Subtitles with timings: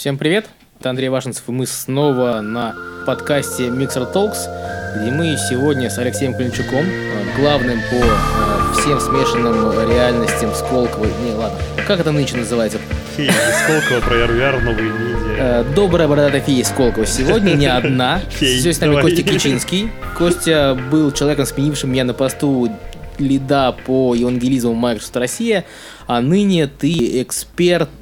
[0.00, 0.46] Всем привет!
[0.78, 2.74] Это Андрей Вашинцев, и мы снова на
[3.06, 4.48] подкасте Mixer Talks,
[4.96, 11.04] где мы сегодня с Алексеем Клинчуком, э, главным по э, всем смешанным реальностям Сколково.
[11.04, 12.78] Не, ладно, как это нынче называется?
[13.14, 13.30] Фея
[13.62, 15.64] Сколково про RVR, новые медиа.
[15.74, 18.22] Добрая бородатая фея Сколково сегодня не одна.
[18.40, 19.02] Здесь с нами.
[19.02, 19.90] Костя Кичинский.
[20.16, 22.72] Костя был человеком, сменившим меня на посту
[23.18, 25.66] лида по евангелизму Microsoft Россия,
[26.06, 27.20] а ныне ты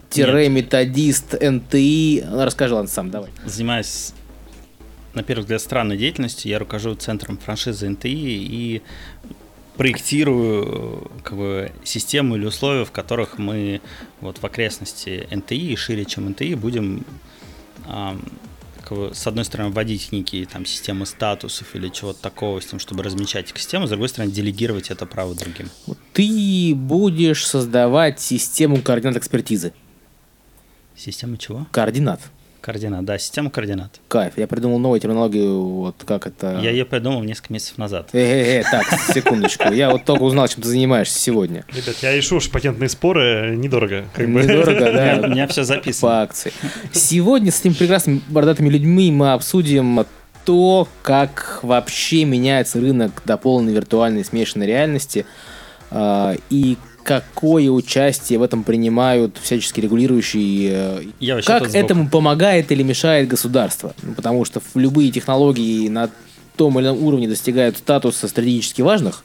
[0.09, 2.25] эксперт-методист НТИ.
[2.27, 3.31] Ну, Расскажи, ладно, сам, давай.
[3.45, 4.13] Занимаюсь,
[5.15, 6.51] на первый взгляд, странной деятельностью.
[6.51, 8.83] Я руковожу центром франшизы НТИ и
[9.77, 13.81] проектирую как бы, систему или условия, в которых мы
[14.21, 17.05] вот в окрестности НТИ и шире, чем НТИ, будем
[17.87, 18.21] ам,
[18.83, 22.81] как бы, с одной стороны вводить некие там системы статусов или чего-то такого, с тем,
[22.81, 25.71] чтобы размечать экосистему, с другой стороны делегировать это право другим.
[26.13, 29.73] Ты будешь создавать систему координат экспертизы.
[30.99, 31.67] Система чего?
[31.71, 32.21] Координат.
[32.61, 34.01] Координат, да, система координат.
[34.09, 34.37] Кайф.
[34.37, 36.59] Я придумал новую терминологию, вот как это...
[36.61, 38.09] Я ее придумал несколько месяцев назад.
[38.13, 39.73] Э-э-э, так, секундочку.
[39.73, 41.65] Я вот только узнал, чем ты занимаешься сегодня.
[41.69, 44.07] Ребят, я решу, что патентные споры недорого.
[44.13, 44.43] Как бы.
[44.43, 46.23] Недорого, У меня- у да, меня все по записано.
[46.23, 46.53] акции.
[46.93, 50.05] Сегодня с этими прекрасными бородатыми людьми мы обсудим
[50.45, 55.27] то, как вообще меняется рынок до полной виртуальной смешанной реальности
[55.91, 56.77] а, и
[57.09, 63.95] какое участие в этом принимают всячески регулирующие э, Я Как этому помогает или мешает государство?
[64.03, 66.11] Ну, потому что любые технологии на
[66.57, 69.25] том или ином уровне достигают статуса стратегически важных,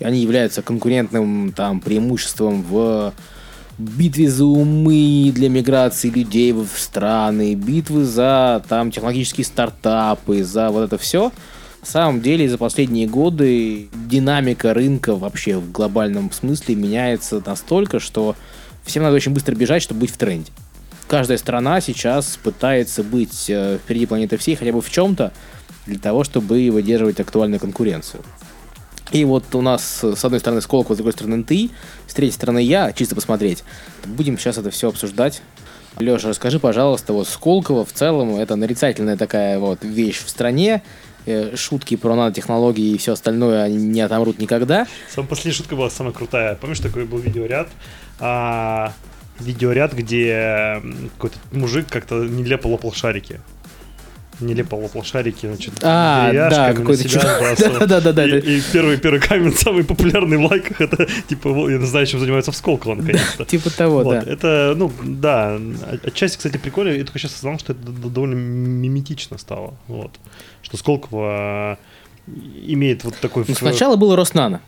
[0.00, 3.14] и они являются конкурентным там, преимуществом в
[3.78, 10.82] битве за умы для миграции людей в страны, битвы за там технологические стартапы, за вот
[10.82, 11.32] это все.
[11.80, 18.36] На самом деле за последние годы динамика рынка вообще в глобальном смысле меняется настолько, что
[18.84, 20.50] всем надо очень быстро бежать, чтобы быть в тренде.
[21.06, 25.32] Каждая страна сейчас пытается быть э, впереди планеты всей хотя бы в чем-то
[25.86, 28.22] для того, чтобы выдерживать актуальную конкуренцию.
[29.10, 31.70] И вот у нас э, с одной стороны Сколково, с другой стороны НТИ,
[32.06, 33.64] с третьей стороны я, чисто посмотреть.
[34.04, 35.40] Будем сейчас это все обсуждать.
[35.98, 40.82] Леша, расскажи, пожалуйста, вот Сколково в целом это нарицательная такая вот вещь в стране.
[41.26, 44.86] Э, Шутки про нанотехнологии и все остальное они не отомрут никогда.
[45.10, 46.54] Самая последняя шутка была самая крутая.
[46.54, 47.68] Помнишь, такой был видеоряд?
[48.18, 48.92] А,
[49.40, 50.82] видеоряд, где
[51.16, 53.40] какой-то мужик как-то нелепо лопал шарики.
[54.40, 57.36] Нелепо лопал шарики, значит, А, да, какой-то себя чувак.
[57.56, 57.86] сбрасывал.
[57.88, 58.24] Да-да-да.
[58.24, 62.52] И, первый, первый камень, самый популярный в лайках, это, типа, я не знаю, чем занимается
[62.52, 63.44] в Сколково, наконец-то.
[63.46, 64.32] Типа того, Вот, да.
[64.32, 66.90] Это, ну, да, от- отчасти, кстати, прикольно.
[66.90, 69.74] Я только сейчас осознал, что это довольно миметично стало.
[69.88, 70.12] Вот.
[70.68, 71.78] Что Сколково
[72.26, 72.32] э,
[72.66, 73.44] имеет вот такой...
[73.48, 74.60] Ну, сначала было Роснано.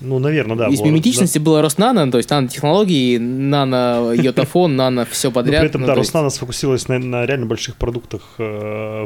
[0.00, 0.68] Ну, наверное, да.
[0.68, 5.30] Из было, миметичности было Роснано, то есть нанотехнологии, нано-йотафон, нано все да.
[5.30, 5.60] Но подряд.
[5.60, 8.42] при этом, Ну, да, есть- Роснано сфокусировалась на, на реально больших продуктах э,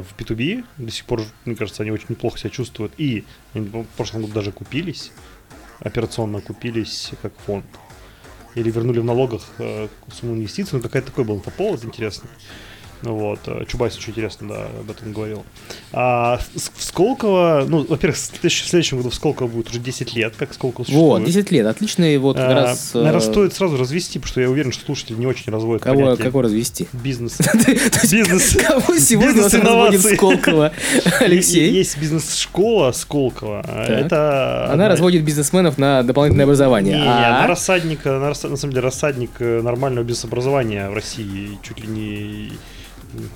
[0.00, 0.64] в B2B.
[0.78, 2.92] До сих пор, мне кажется, они очень неплохо себя чувствуют.
[2.98, 3.24] И
[3.54, 5.10] они в прошлом году даже купились,
[5.80, 7.64] операционно купились как фонд.
[8.56, 10.70] Или вернули в налогах э, сумму инвестиций.
[10.78, 12.30] Ну, какая-то такой был инфоповод интересный.
[13.02, 15.42] Ну вот, э, Чубайс очень интересно, да, об этом говорил.
[15.92, 20.52] А в Сколково, ну, во-первых, в следующем, году в Сколково будет уже 10 лет, как
[20.52, 21.20] Сколково существует.
[21.20, 21.66] Вот, 10 лет.
[21.66, 22.90] Отличный вот как А, раз...
[22.94, 26.00] э, Наверное, стоит сразу развести, потому что я уверен, что слушатели не очень разводят Кого,
[26.02, 26.88] понятие кого развести?
[26.92, 27.38] бизнес.
[28.10, 28.56] Бизнес.
[28.56, 30.72] Кого сегодня разводит Сколково?
[31.20, 31.70] Алексей?
[31.72, 33.62] Есть бизнес-школа Сколково.
[33.66, 33.84] а.
[33.84, 34.68] Это...
[34.72, 36.98] Она разводит бизнесменов на дополнительное образование.
[36.98, 37.38] не, А?
[37.38, 41.58] она рассадник, она рас- на самом деле рассадник э, нормального бизнес-образования в России.
[41.62, 42.52] Чуть ли не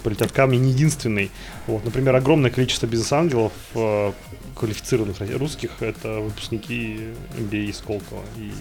[0.02, 1.30] полетят камни не единственный.
[1.66, 4.12] Вот, например, огромное количество бизнес-ангелов, э,
[4.54, 8.22] квалифицированных ро- русских, это выпускники MBA из Сколково.
[8.36, 8.52] И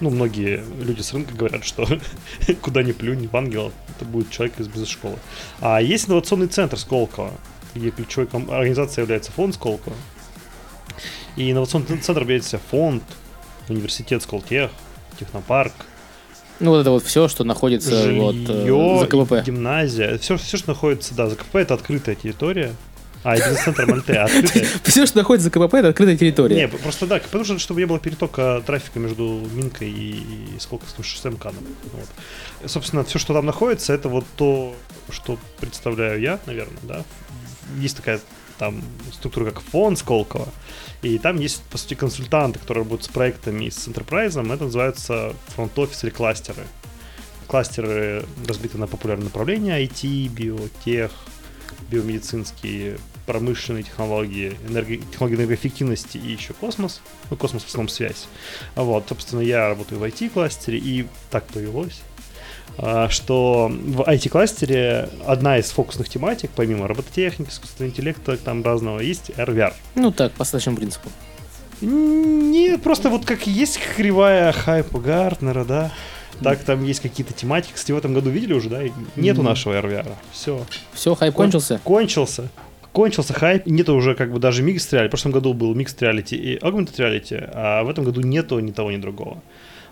[0.00, 1.86] ну, многие люди с рынка говорят, что
[2.62, 5.18] куда ни плюнь в ангелов, это будет человек из бизнес-школы.
[5.60, 7.32] А есть инновационный центр Сколково,
[7.74, 9.96] где ключевой ком- организацией является фонд Сколково.
[11.36, 13.02] И инновационный центр является фонд,
[13.68, 14.70] университет Сколтех,
[15.18, 15.72] технопарк,
[16.60, 19.42] Ну, вот это вот все, что находится вот, э, жилье, за КВП.
[19.44, 20.18] гимназия.
[20.18, 22.74] Все, все, что находится, да, за КП это открытая территория.
[23.22, 24.66] А, и бизнес-центр Мальте, открытая.
[24.84, 26.56] Все, что находится за КПП, это открытая территория.
[26.56, 30.22] Не, просто да, потому что чтобы не было перетока трафика между Минкой и,
[30.56, 31.62] и Сколковским шоссе МКАДом.
[31.92, 32.70] Вот.
[32.70, 34.74] Собственно, все, что там находится, это вот то,
[35.10, 37.04] что представляю я, наверное, да.
[37.78, 38.20] Есть такая
[38.60, 40.46] там структура, как фонд Сколково,
[41.00, 45.34] и там есть, по сути, консультанты, которые работают с проектами и с enterprise, это называется
[45.48, 46.66] фронт-офис или кластеры.
[47.46, 51.10] Кластеры разбиты на популярные направления IT, биотех,
[51.90, 57.00] биомедицинские, промышленные технологии, энерго- технологии энергоэффективности и еще космос.
[57.30, 58.28] Ну, космос в основном связь.
[58.76, 62.02] Вот, собственно, я работаю в IT-кластере, и так повелось.
[62.82, 69.30] А, что в IT-кластере одна из фокусных тематик, помимо робототехники, искусственного интеллекта, там разного, есть
[69.36, 69.74] RVR.
[69.96, 71.10] Ну так, по следующему принципу.
[71.82, 75.92] Не, просто вот как есть кривая хайпа Гартнера, да,
[76.42, 77.72] так там есть какие-то тематики.
[77.74, 78.82] Кстати, в этом году видели уже, да?
[79.16, 79.50] Нету Мгм.
[79.50, 80.06] нашего RVR.
[80.32, 80.64] Все.
[80.94, 81.80] Все, хайп кончился.
[81.84, 82.48] Кончился.
[82.92, 83.66] Кончился хайп.
[83.66, 85.06] Нету уже как бы даже Mixed Reality.
[85.06, 88.72] В прошлом году был Mixed Reality и Augmented Reality, а в этом году нету ни
[88.72, 89.42] того, ни другого.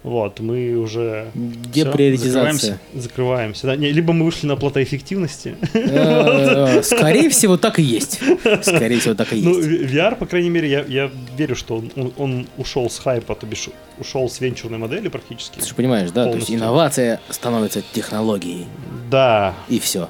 [0.05, 2.79] Вот, мы уже Деприоритизация.
[2.95, 3.67] закрываемся.
[3.67, 3.77] Да?
[3.77, 5.57] Не, либо мы вышли на платоэффективности.
[5.75, 8.21] Э, Скорее всего, так и есть.
[8.63, 9.69] Скорее всего, так и Ну, есть.
[9.91, 13.35] в- VR, по крайней мере, я, я верю, что он, он, он ушел с хайпа,
[13.35, 13.69] то бишь
[13.99, 15.59] ушел с венчурной модели практически.
[15.59, 16.25] Ты же понимаешь, да?
[16.25, 16.57] То есть полностью.
[16.57, 18.67] инновация становится технологией.
[19.11, 20.09] Да, И все.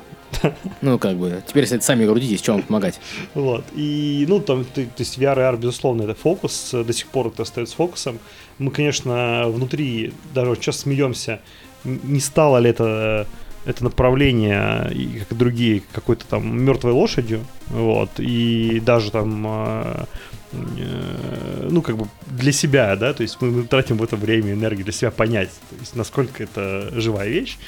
[0.82, 3.00] Ну, как бы, теперь если сами грудитесь, чем вам помогать?
[3.34, 3.64] Вот.
[3.74, 7.28] И, ну, там, то, то есть VR и AR, безусловно, это фокус, до сих пор
[7.28, 8.18] это остается фокусом.
[8.58, 11.40] Мы, конечно, внутри даже сейчас смеемся,
[11.84, 13.26] не стало ли это,
[13.64, 20.04] это направление, как и другие, какой-то там мертвой лошадью, вот, и даже там, э,
[20.52, 24.84] э, ну, как бы для себя, да, то есть мы, тратим в это время, энергию
[24.84, 27.58] для себя понять, то есть насколько это живая вещь.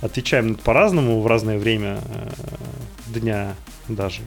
[0.00, 3.54] Отвечаем по-разному в разное время э, дня
[3.88, 4.22] даже.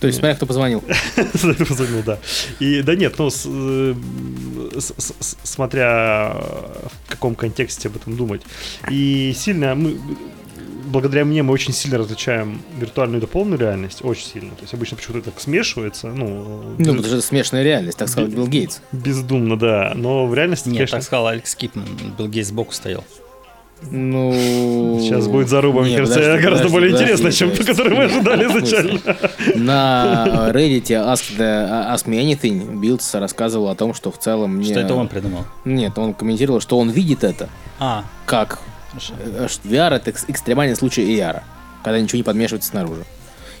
[0.00, 0.82] То есть, смотря кто позвонил.
[1.16, 2.18] Это позвонил, да.
[2.60, 3.94] И да нет, ну, с- э,
[4.78, 8.42] с- с- с- смотря э, в каком контексте об этом думать.
[8.90, 9.98] И сильно мы,
[10.86, 14.50] благодаря мне мы очень сильно различаем виртуальную и дополненную реальность, очень сильно.
[14.50, 17.98] То есть обычно почему-то это так смешивается, ну, Ну, без- потому что это смешанная реальность,
[17.98, 18.80] так сказал Би- Билл Гейтс.
[18.92, 19.92] бездумно, да.
[19.94, 21.86] Но в реальности, Нет, конечно, так сказал Алекс Кипман.
[22.18, 23.04] Билл Гейтс сбоку стоял.
[23.90, 24.32] Ну...
[25.02, 27.94] сейчас будет заруба, мне Не, кажется, подожди, гораздо подожди, более подожди, интересно, чем то которое
[27.94, 29.00] мы ожидали изначально.
[29.54, 34.62] На Reddit Ask, the, Ask Me Anything Билдс рассказывал о том, что в целом...
[34.64, 35.44] Что не- это он придумал?
[35.64, 39.12] Нет, он комментировал, что он видит это А, как хорошо.
[39.24, 41.42] э, что VR это экс- экстремальный случай AR,
[41.84, 43.04] когда ничего не подмешивается снаружи.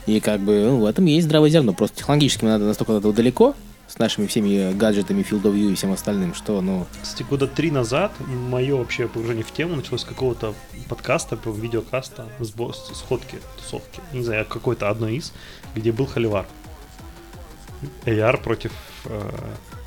[0.06, 1.72] И как бы ну, в этом есть здравое зерно.
[1.74, 3.54] Просто технологически надо настолько от этого далеко
[3.96, 7.70] с нашими всеми гаджетами, Field of View и всем остальным, что, ну, Кстати, года три
[7.70, 10.54] назад мое вообще погружение в тему началось с какого-то
[10.88, 12.26] подкаста, по видеокаста,
[12.94, 15.32] сходки, тусовки, не знаю, какой-то одной из,
[15.74, 16.46] где был Холивар.
[18.04, 18.72] AR против
[19.06, 19.30] э,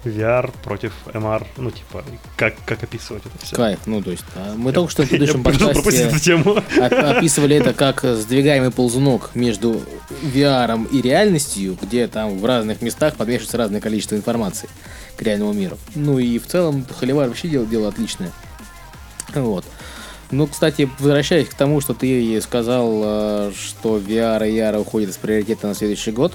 [0.06, 2.06] VR против MR, ну типа,
[2.38, 3.56] как, как описывать это все.
[3.56, 3.80] кайф.
[3.86, 6.51] Ну, то есть, а, мы только что в Я предыдущем подкасте тему.
[6.54, 9.81] оп- описывали это как сдвигаемый ползунок между
[10.22, 14.69] VR и реальностью, где там в разных местах подмешивается разное количество информации
[15.18, 15.78] к реальному миру.
[15.96, 18.31] Ну и в целом Холивар вообще дело, дело отличное.
[19.36, 19.66] Вот.
[20.31, 25.18] Ну, кстати, возвращаясь к тому, что ты сказал, э, что VR и AR уходят из
[25.18, 26.34] приоритета на следующий год.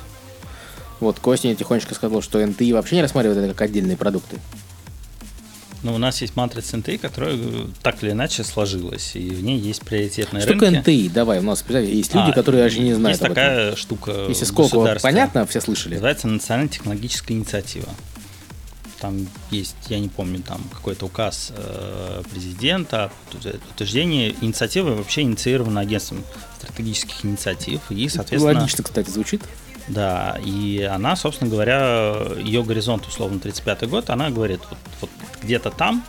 [1.05, 4.39] Вот Костя тихонечко сказал, что NTI вообще не рассматривает это как отдельные продукты.
[5.83, 9.59] Ну, у нас есть матрица НТИ, которая э, так или иначе сложилась, и в ней
[9.59, 10.89] есть приоритетные такое рынки.
[10.89, 11.11] NTI?
[11.13, 13.35] Давай, у нас, есть люди, А, которые даже не знают Есть об этом.
[13.35, 15.95] такая штука Если сколько понятно, все слышали.
[15.95, 17.89] Называется Национальная технологическая инициатива.
[18.99, 25.83] Там есть, я не помню, там какой-то указ э, президента, утвержд- утверждение инициативы вообще инициировано
[25.83, 26.25] агентством
[26.57, 29.43] стратегических инициатив и, соответственно, Логично, кстати, звучит.
[29.89, 35.11] Да, и она, собственно говоря, ее горизонт условно 35 год, она говорит, вот, вот
[35.43, 36.05] где-то там,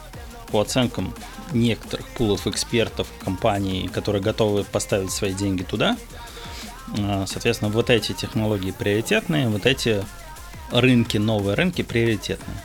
[0.51, 1.13] по оценкам
[1.51, 5.97] некоторых пулов экспертов, компаний, которые готовы поставить свои деньги туда,
[6.97, 10.03] э, соответственно, вот эти технологии приоритетные, вот эти
[10.71, 12.57] рынки, новые рынки приоритетные.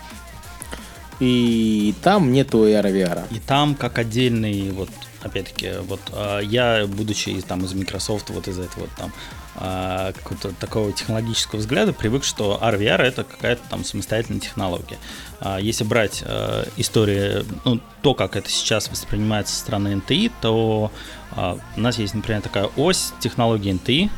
[1.18, 3.24] И там нету AR VR.
[3.30, 4.88] И там как отдельный, вот,
[5.22, 9.12] опять-таки, вот а, я, будучи там из Microsoft, вот из этого вот там
[9.56, 14.98] а, какого-то такого технологического взгляда, привык, что RVR это какая-то там самостоятельная технология.
[15.40, 16.22] А, Если брать
[16.76, 20.92] историю, ну, то, как это сейчас воспринимается со стороны NTI, то
[21.76, 24.10] у нас есть, например, такая ось технологии NTI,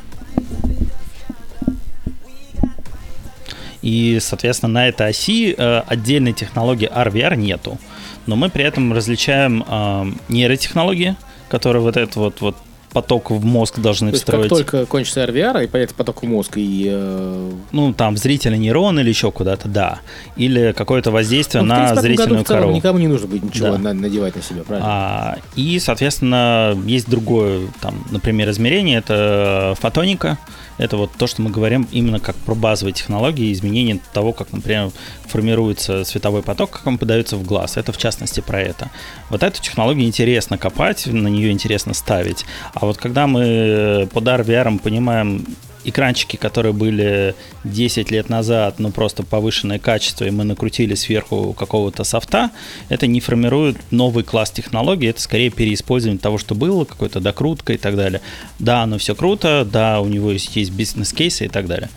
[3.82, 7.78] И, соответственно, на этой оси э, отдельной технологии RVR нету.
[8.26, 11.16] Но мы при этом различаем э, нейротехнологии,
[11.48, 12.56] которые вот этот вот, вот
[12.92, 14.50] поток в мозг должны То есть, как встроить.
[14.50, 16.86] только кончится RVR и появится поток в мозг, и...
[16.92, 20.00] э, Ну, там, зрительный нейрон или еще куда-то, да.
[20.36, 22.76] Или какое-то воздействие ну, на 35 году зрительную в целом корову.
[22.76, 23.78] никому не нужно будет ничего Да.
[23.78, 24.88] на- надевать на себя, правильно?
[24.90, 30.36] А, и, соответственно, есть другое, там, например, измерение, это фотоника.
[30.78, 34.90] Это вот то, что мы говорим именно как про базовые технологии, изменение того, как, например,
[35.26, 37.76] формируется световой поток, как он подается в глаз.
[37.76, 38.90] Это в частности про это.
[39.30, 42.44] Вот эту технологию интересно копать, на нее интересно ставить.
[42.74, 45.46] А вот когда мы под RVR понимаем
[45.84, 47.34] экранчики, которые были
[47.64, 52.50] 10 лет назад, ну просто повышенное качество, и мы накрутили сверху какого-то софта,
[52.88, 57.76] это не формирует новый класс технологий, это скорее переиспользование того, что было, какой-то докрутка и
[57.76, 58.20] так далее.
[58.58, 61.90] Да, оно все круто, да, у него есть, есть бизнес-кейсы и так далее.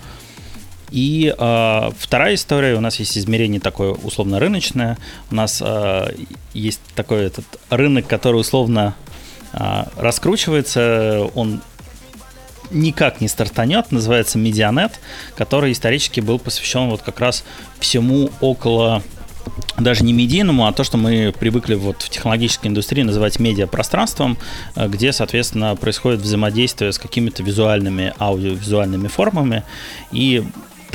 [0.92, 4.98] И э, вторая история, у нас есть измерение такое условно рыночное,
[5.32, 6.16] у нас э,
[6.54, 8.96] есть такой этот рынок, который условно
[9.54, 11.62] э, раскручивается, он
[12.72, 15.00] никак не стартанет, называется Медианет,
[15.36, 17.44] который исторически был посвящен вот как раз
[17.80, 19.04] всему около
[19.78, 24.38] даже не медийному, а то, что мы привыкли вот в технологической индустрии называть медиапространством,
[24.76, 29.64] э, где, соответственно, происходит взаимодействие с какими-то визуальными, аудиовизуальными формами.
[30.12, 30.44] И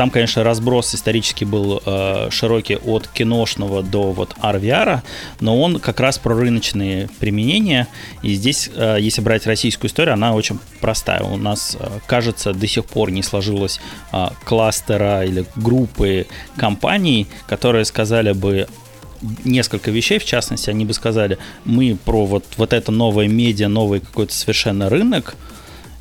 [0.01, 5.01] там, конечно, разброс исторически был э, широкий от киношного до вот RVR,
[5.41, 7.87] но он как раз про рыночные применения.
[8.23, 11.21] И здесь, э, если брать российскую историю, она очень простая.
[11.21, 13.79] У нас, э, кажется, до сих пор не сложилось
[14.15, 16.27] э, кластера или группы
[16.57, 18.69] компаний, которые сказали бы,
[19.45, 24.01] несколько вещей, в частности, они бы сказали, мы про вот, вот это новое медиа, новый
[24.01, 25.37] какой-то совершенно рынок,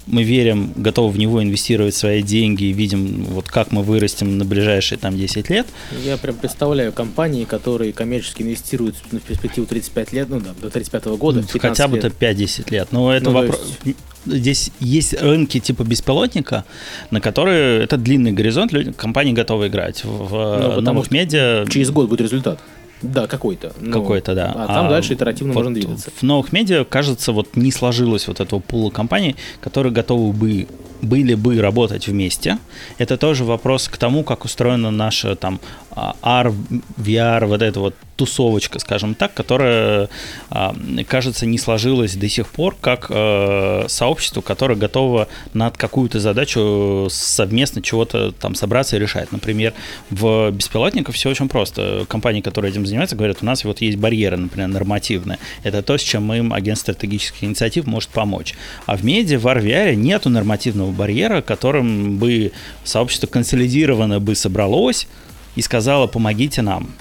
[0.10, 4.46] мы верим, готовы в него инвестировать свои деньги и видим, вот как мы вырастем на
[4.46, 5.68] ближайшие там 10 лет.
[6.04, 11.06] Я прям представляю компании, которые коммерчески инвестируют в перспективу 35 лет, ну да, до 35
[11.18, 11.42] года.
[11.42, 12.88] Ну, хотя бы до 5-10 лет.
[12.92, 13.78] Но это ну, вопрос...
[13.84, 13.98] Есть...
[14.26, 16.66] Здесь есть рынки типа беспилотника,
[17.10, 20.04] на которые это длинный горизонт, люди, компании готовы играть.
[20.04, 21.66] В ну, новых медиа...
[21.70, 22.60] Через год будет результат.
[23.02, 23.74] Да, какой-то.
[23.80, 24.54] Ну, какой-то, да.
[24.56, 26.12] А, а там дальше итеративно вот можно двигаться.
[26.16, 30.68] В новых медиа, кажется, вот не сложилось вот этого пула компаний, которые готовы бы
[31.02, 32.58] были бы работать вместе.
[32.98, 35.60] Это тоже вопрос к тому, как устроена наша там
[35.96, 36.54] AR,
[36.98, 40.10] VR, вот эта вот тусовочка, скажем так, которая,
[40.50, 40.76] а,
[41.08, 47.82] кажется, не сложилась до сих пор как э, сообщество, которое готово над какую-то задачу совместно
[47.82, 49.32] чего-то там собраться и решать.
[49.32, 49.74] Например,
[50.10, 52.06] в беспилотниках все очень просто.
[52.10, 55.40] Компании, которые этим занимаются, говорят, у нас вот есть барьеры, например, нормативные.
[55.64, 58.54] Это то, с чем им агент стратегических инициатив может помочь.
[58.86, 62.52] А в медиа, в RVR нету нормативного барьера, которым бы
[62.84, 65.08] сообщество консолидированно бы собралось,
[65.56, 66.92] и сказала, помогите нам.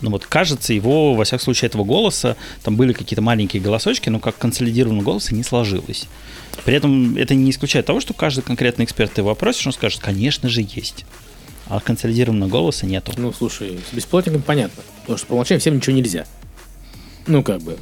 [0.00, 4.18] Ну вот, кажется, его, во всяком случае, этого голоса, там были какие-то маленькие голосочки, но
[4.18, 6.08] как консолидированного голоса не сложилось.
[6.64, 10.00] При этом это не исключает того, что каждый конкретный эксперт ты его опросишь, он скажет,
[10.00, 11.06] конечно же, есть.
[11.66, 13.12] А консолидированного голоса нету.
[13.16, 14.82] Ну, слушай, с бесплатником понятно.
[15.02, 16.26] Потому что по умолчанию всем ничего нельзя.
[17.26, 17.78] Ну, как бы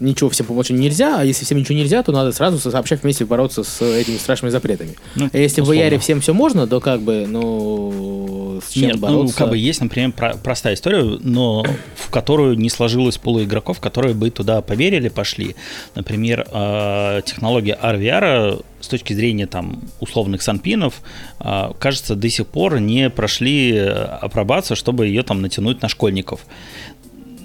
[0.00, 3.64] ничего всем помочь нельзя, а если всем ничего нельзя, то надо сразу сообща вместе бороться
[3.64, 4.94] с этими страшными запретами.
[5.14, 5.82] Ну, а если условно.
[5.82, 9.34] в VR всем все можно, то как бы, ну, с чем Нет, бороться?
[9.34, 11.64] Ну, как бы есть, например, про- простая история, но
[11.96, 15.56] в которую не сложилось полу игроков, которые бы туда поверили, пошли.
[15.94, 21.02] Например, э, технология RVR с точки зрения там условных санпинов,
[21.40, 26.46] э, кажется, до сих пор не прошли апробацию, чтобы ее там натянуть на школьников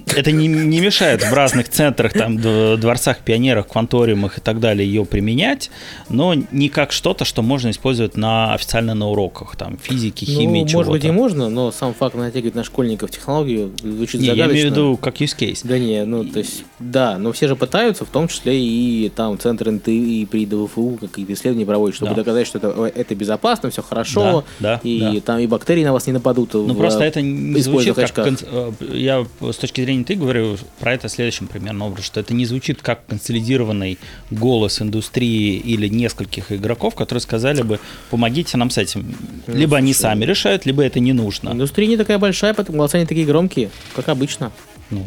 [0.06, 5.04] это не, не мешает в разных центрах, там, дворцах, пионерах, кванториумах и так далее ее
[5.04, 5.70] применять,
[6.08, 10.60] но не как что-то, что можно использовать на официально на уроках, там, физики, ну, химии,
[10.62, 10.90] ну, чего-то.
[10.90, 14.52] может быть и можно, но сам факт натягивать на школьников технологию звучит не, загадочно.
[14.52, 15.60] я имею в виду как use case.
[15.64, 19.38] Да не, ну, то есть, да, но все же пытаются, в том числе и там
[19.38, 22.16] центр НТИ при ДВФУ какие-то исследования проводят, чтобы да.
[22.16, 25.20] доказать, что это, это безопасно, все хорошо, да, да, и да.
[25.20, 26.54] там и бактерии на вас не нападут.
[26.54, 28.12] Ну, в, просто это не звучит как...
[28.42, 32.46] Э, я с точки зрения ты говорю про это следующим примерно образ, что это не
[32.46, 33.98] звучит как консолидированный
[34.30, 37.78] голос индустрии или нескольких игроков, которые сказали бы,
[38.10, 39.14] помогите нам с этим.
[39.46, 41.50] Либо они сами решают, либо это не нужно.
[41.50, 44.50] Индустрия не такая большая, поэтому голоса не такие громкие, как обычно.
[44.90, 45.04] Ну,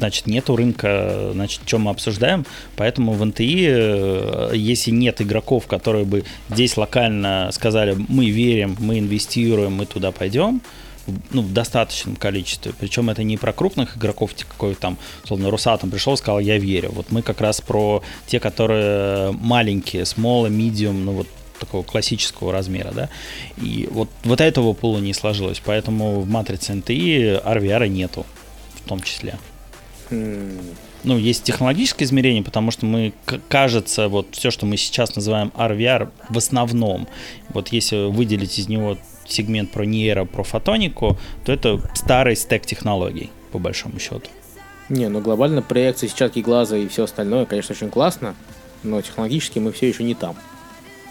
[0.00, 2.46] значит, нету рынка, значит, что мы обсуждаем.
[2.76, 8.98] Поэтому в НТИ, э, если нет игроков, которые бы здесь локально сказали, мы верим, мы
[8.98, 10.62] инвестируем, мы туда пойдем,
[11.30, 12.72] ну, в достаточном количестве.
[12.78, 16.90] Причем это не про крупных игроков, какой там, условно, Русатом пришел и сказал, я верю.
[16.92, 21.26] Вот мы как раз про те, которые маленькие, small, medium, ну вот
[21.58, 23.10] такого классического размера, да,
[23.58, 28.24] и вот, вот этого пула не сложилось, поэтому в матрице NTI RVR нету
[28.76, 29.38] в том числе.
[30.08, 30.74] Mm.
[31.02, 33.14] Ну, есть технологическое измерение, потому что мы,
[33.48, 37.08] кажется, вот все, что мы сейчас называем RVR, в основном,
[37.50, 38.98] вот если выделить из него
[39.32, 44.30] сегмент про нейро, про фотонику, то это старый стек технологий, по большому счету.
[44.88, 48.34] Не, ну глобально проекции сетчатки глаза и все остальное, конечно, очень классно,
[48.82, 50.36] но технологически мы все еще не там.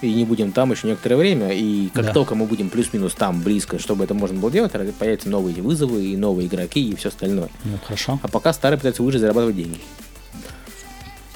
[0.02, 2.14] И не будем там еще некоторое время, и как да.
[2.14, 6.16] только мы будем плюс-минус там, близко, чтобы это можно было делать, появятся новые вызовы, и
[6.16, 7.50] новые игроки, и все остальное.
[7.66, 8.18] Ну, хорошо.
[8.24, 9.80] А пока старые пытаются выжить, зарабатывать деньги.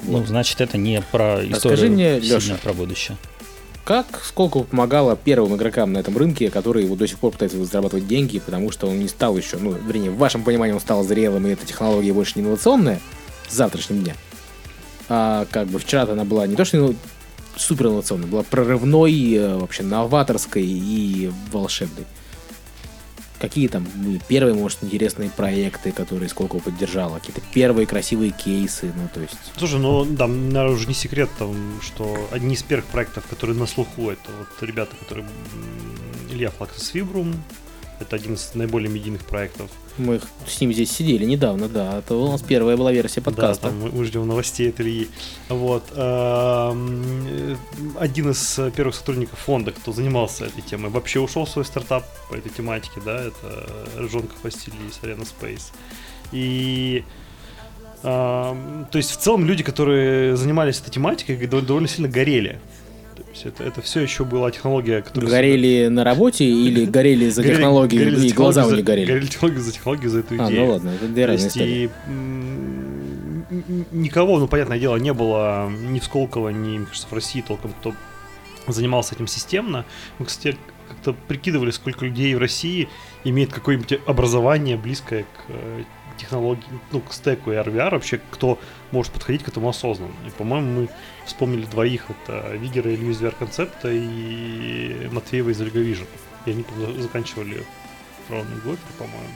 [0.02, 0.28] Ну, вот.
[0.28, 3.16] значит, это не про историю, Расскажи мне, Леша, про будущее.
[3.84, 8.06] Как Сколково помогало первым игрокам на этом рынке, которые вот до сих пор пытаются зарабатывать
[8.06, 11.46] деньги, потому что он не стал еще, ну, вернее, в вашем понимании он стал зрелым,
[11.46, 13.00] и эта технология больше не инновационная
[13.48, 14.14] с завтрашним дня.
[15.08, 16.94] А как бы вчера-то она была не то, что
[17.56, 22.06] супер инновационной, была прорывной, э, вообще новаторской и волшебной.
[23.44, 27.18] Какие там были первые, может, интересные проекты, которые Сколково поддержала?
[27.18, 29.36] Какие-то первые красивые кейсы, ну, то есть...
[29.58, 33.66] Слушай, ну, да, наверное, уже не секрет, там, что одни из первых проектов, которые на
[33.66, 35.28] слуху, это вот ребята, которые...
[36.30, 37.34] Илья Флаксис Вибрум,
[38.00, 39.70] это один из наиболее медийных проектов.
[39.96, 41.98] Мы с ним здесь сидели недавно, да.
[41.98, 43.64] Это у нас первая была версия подкаста.
[43.64, 45.08] Да, там мы, ждем новостей от Ильи.
[45.48, 45.84] Вот.
[45.94, 47.56] эм, э,
[48.00, 52.34] Один из первых сотрудников фонда, кто занимался этой темой, вообще ушел в свой стартап по
[52.34, 55.70] этой тематике, да, это Ржонка Василий из Arena Space.
[56.32, 57.04] И
[58.02, 62.58] эм, то есть в целом люди, которые занимались этой тематикой, дов- довольно сильно горели.
[63.34, 65.28] Есть это, это все еще была технология, которая...
[65.30, 69.06] Горели на работе или горели за Горели- технологию горели за и глаза у них горели?
[69.06, 70.60] Горели технологию за технологию за эту А, идею.
[70.66, 71.90] ну ладно, это две разные истории.
[73.92, 77.72] никого, ну, понятное дело, не было ни в Сколково, ни, мне кажется, в России толком,
[77.72, 77.92] кто
[78.66, 79.84] занимался этим системно.
[80.18, 80.56] Мы, кстати,
[80.88, 82.88] как-то прикидывали, сколько людей в России
[83.24, 85.82] имеет какое-нибудь образование близкое к э,
[86.18, 86.62] технологии,
[86.92, 88.58] ну, к стеку и RVR вообще, кто
[88.90, 90.12] может подходить к этому осознанно.
[90.26, 90.88] И, по-моему, мы
[91.26, 96.06] вспомнили двоих, это Вигера Илью из VR-концепта и Матвеева из Vision.
[96.46, 96.64] И они
[96.98, 97.64] заканчивали
[98.28, 99.28] Фраун Гофер, по-моему.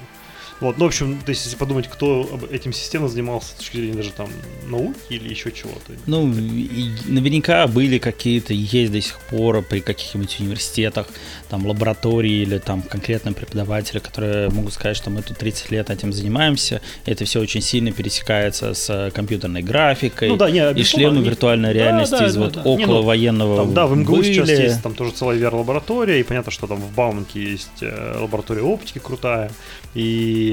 [0.60, 3.94] Вот, ну, в общем, то есть, если подумать, кто этим системно занимался с точки зрения
[3.94, 4.28] даже там
[4.66, 5.92] науки или еще чего-то.
[6.06, 11.06] Ну, и наверняка были какие-то, есть до сих пор при каких-нибудь университетах,
[11.48, 16.12] там, лаборатории или там конкретно преподаватели, которые могут сказать, что мы тут 30 лет этим
[16.12, 21.68] занимаемся, это все очень сильно пересекается с компьютерной графикой, Ну да, не, и шлемы виртуальной
[21.68, 22.62] Да, реальности да, из да, вот да.
[22.64, 24.62] Не, ну, около военного Там, да, в МГУ сейчас были.
[24.62, 28.98] есть там тоже целая VR-лаборатория, и понятно, что там в Бауманке есть э, лаборатория оптики
[28.98, 29.50] крутая,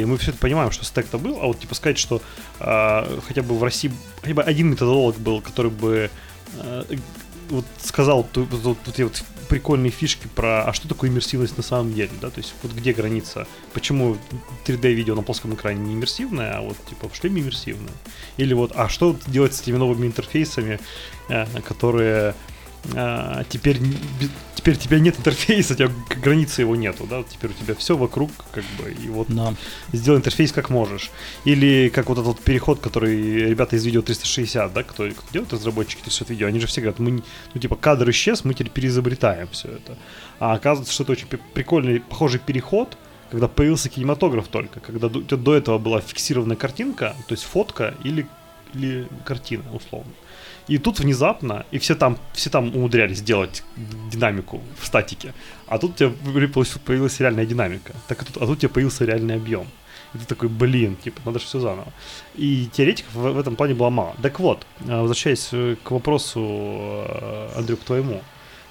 [0.04, 2.22] мы все это понимаем, что стек-то был, а вот типа сказать, что
[2.60, 6.10] э, хотя бы в России хотя бы один методолог был, который бы
[6.58, 6.84] э,
[7.50, 11.94] вот сказал ту- вот, вот- вот прикольные фишки про, а что такое иммерсивность на самом
[11.94, 14.18] деле, да, то есть вот где граница, почему
[14.66, 17.94] 3D-видео на плоском экране не иммерсивное, а вот типа в шлеме иммерсивное,
[18.38, 20.80] или вот, а что делать с этими новыми интерфейсами,
[21.30, 22.34] э, которые
[22.94, 23.80] а, теперь,
[24.66, 25.92] теперь у тебя нет интерфейса, у тебя
[26.24, 29.54] границы его нету, да, теперь у тебя все вокруг, как бы, и вот Да.
[29.94, 31.12] сделай интерфейс как можешь.
[31.44, 35.54] Или как вот этот вот переход, который ребята из видео 360, да, кто, кто делают
[35.54, 37.22] разработчики 360 видео, они же все говорят, мы,
[37.54, 40.00] ну, типа, кадр исчез, мы теперь переизобретаем все это.
[40.40, 42.98] А оказывается, что это очень прикольный, похожий переход,
[43.30, 48.26] когда появился кинематограф только, когда до, до этого была фиксированная картинка, то есть фотка или,
[48.74, 50.12] или картина, условно.
[50.68, 53.64] И тут внезапно, и все там, все там умудрялись делать
[54.12, 55.34] динамику в статике,
[55.68, 56.12] а тут у тебя
[56.86, 59.68] появилась, реальная динамика, так и тут, а тут у тебя появился реальный объем.
[60.16, 61.92] И ты такой, блин, типа, надо же все заново.
[62.36, 64.16] И теоретиков в, в этом плане было мало.
[64.22, 68.22] Так вот, э, возвращаясь э, к вопросу, э, Андрю, к твоему.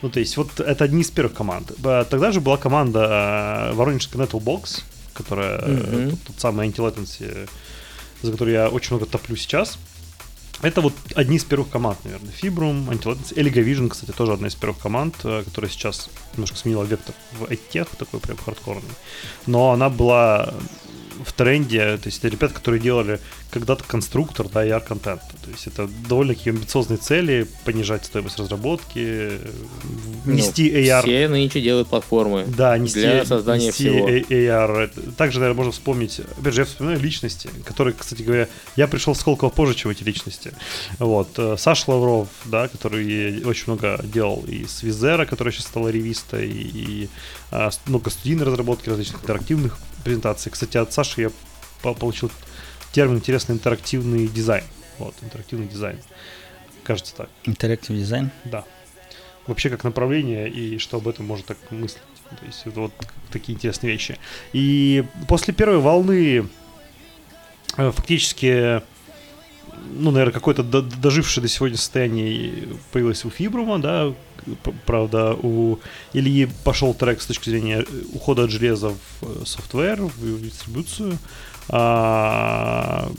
[0.00, 1.72] Ну, то есть, вот это одни из первых команд.
[1.82, 6.10] Тогда же была команда Воронежская Nettlebox, которая Мгм.
[6.10, 7.46] тот, тот самый антилатенси,
[8.22, 9.78] за который я очень много топлю сейчас.
[10.64, 12.32] Это вот одни из первых команд, наверное.
[12.32, 16.84] Fibrum, Antilatency, Eliga Vision, кстати, тоже одна из первых команд, э, которая сейчас немножко сменила
[16.84, 18.94] вектор в IT, такой прям хардкорный.
[19.46, 20.54] Но она была
[21.24, 25.20] в тренде, то есть это ребята, которые делали когда-то конструктор, да, и AR-контент.
[25.20, 29.32] То есть это довольно-таки амбициозные цели, понижать стоимость разработки,
[30.24, 32.44] нести Ну, AR Все нынче делают платформы.
[32.46, 34.08] да, нести, для создания нести всего.
[34.08, 35.14] AR.
[35.16, 39.18] Также, наверное, можно вспомнить, опять же, я вспоминаю личности, которые, кстати говоря, я пришел в
[39.18, 40.52] Сколково позже, чем эти личности.
[40.98, 41.28] Вот.
[41.38, 46.40] э, Саша Лавров, да, который очень много делал и с Визера, которая сейчас стала ревиста,
[46.40, 47.08] и, и,
[47.50, 50.52] а, много студийной разработки, различных интерактивных презентаций.
[50.52, 51.30] Кстати, от Саши я
[51.82, 52.30] по- получил
[52.92, 54.64] термин интересный интерактивный дизайн.
[54.98, 55.98] Вот, интерактивный дизайн.
[56.84, 57.28] Кажется так.
[57.44, 58.30] Интерактив дизайн.
[58.44, 58.64] Да.
[59.46, 62.02] Вообще как направление и что об этом можно так мыслить.
[62.40, 62.92] То есть это вот
[63.30, 64.18] такие интересные вещи.
[64.52, 66.48] И после первой волны
[67.76, 68.80] э, фактически,
[69.90, 74.14] ну, наверное, какое-то до- дожившее до сегодня состояние появилось у Фибрума, да,
[74.86, 75.78] правда, у
[76.12, 81.18] Ильи пошел трек с точки зрения э, ухода от железа в э, софтвер, в дистрибуцию.
[81.68, 83.10] А,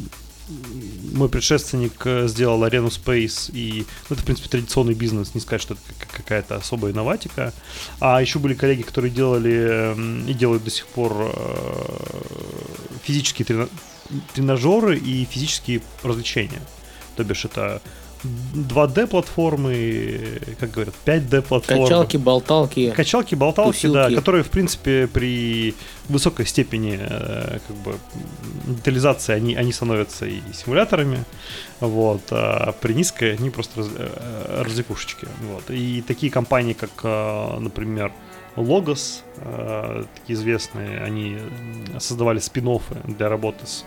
[1.13, 5.61] мой предшественник э, сделал арену Space, и ну, это, в принципе, традиционный бизнес, не сказать,
[5.61, 7.51] что это как- какая-то особая инноватика.
[7.99, 12.21] А еще были коллеги, которые делали м, и делают до сих пор э,
[13.03, 13.69] физические трена-
[14.33, 16.61] тренажеры и физические развлечения.
[17.15, 17.81] То бишь это
[18.53, 21.83] 2D платформы, как говорят, 5D платформы.
[21.83, 22.91] Качалки, болталки.
[22.91, 23.93] Качалки, болталки, тусилки.
[23.93, 25.75] да, которые, в принципе, при
[26.09, 27.95] высокой степени э, как бы
[28.67, 31.23] детализации они, они становятся и симуляторами,
[31.79, 35.69] вот, а при низкой они просто раз, э, развлекушечки, вот.
[35.69, 38.11] И такие компании, как, э, например,
[38.55, 39.21] Logos,
[40.15, 41.37] такие известные, они
[41.99, 43.83] создавали спин для работы с,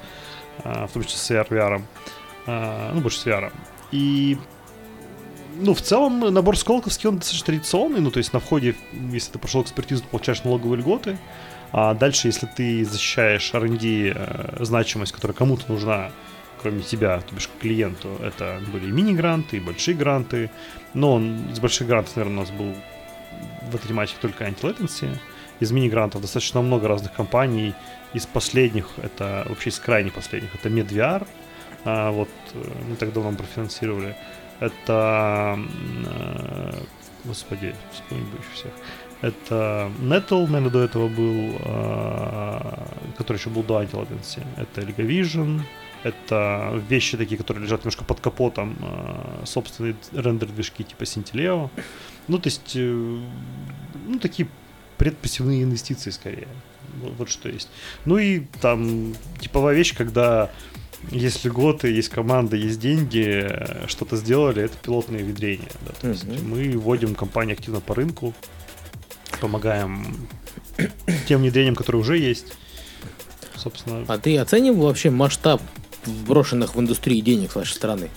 [0.62, 1.82] в том числе с AR, VR,
[2.48, 3.52] э, ну, больше с VR.
[3.92, 4.38] И
[5.60, 8.00] ну, в целом, набор Сколковский, он достаточно традиционный.
[8.00, 8.76] Ну, то есть на входе,
[9.10, 11.18] если ты прошел экспертизу, ты получаешь налоговые льготы.
[11.72, 16.10] А дальше, если ты защищаешь R&D э, значимость, которая кому-то нужна,
[16.62, 20.50] кроме тебя, то бишь клиенту, это были и мини-гранты, и большие гранты.
[20.94, 22.74] Но он, из больших грантов, наверное, у нас был
[23.70, 25.10] в этой тематике только anti-latency.
[25.60, 27.74] Из мини-грантов достаточно много разных компаний.
[28.14, 31.26] Из последних, это вообще из крайне последних, это MedVR.
[31.84, 34.16] А, вот э, мы так давно профинансировали.
[34.60, 35.58] Это,
[36.06, 36.82] э,
[37.24, 38.72] господи, вспомнить бы еще всех.
[39.20, 42.86] Это Nettle, наверное, до этого был, э,
[43.16, 44.44] который еще был до Anti-Latency.
[44.56, 45.60] Это LegaVision,
[46.04, 51.70] это вещи такие, которые лежат немножко под капотом, э, собственные рендер-движки типа Sintileo.
[52.28, 53.18] Ну, то есть, э,
[54.06, 54.48] ну, такие
[54.98, 56.48] предпассивные инвестиции скорее.
[57.00, 57.68] Вот, вот что есть.
[58.04, 60.50] Ну и там типовая вещь, когда
[61.10, 63.48] есть льготы, есть команда, есть деньги,
[63.86, 65.70] что-то сделали, это пилотные внедрения.
[65.86, 66.50] Да, то есть Мгм.
[66.50, 68.34] мы вводим компании активно по рынку,
[69.40, 70.28] помогаем
[71.26, 72.46] тем внедрениям, которые уже есть.
[73.56, 75.60] Собственно, А ты оценивал вообще масштаб
[76.26, 78.08] брошенных в индустрии денег с вашей стороны?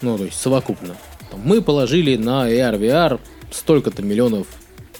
[0.00, 0.96] Ну, то есть совокупно.
[1.44, 3.20] Мы положили на AR, VR
[3.52, 4.46] столько-то миллионов,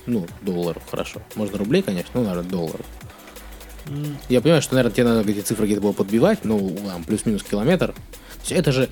[0.07, 1.21] ну, долларов, хорошо.
[1.35, 2.87] Можно рублей, конечно, ну, наверное, долларов.
[4.29, 7.95] Я понимаю, что, наверное, тебе надо эти цифры где-то было подбивать, ну, там, плюс-минус километр.
[8.40, 8.88] Есть это же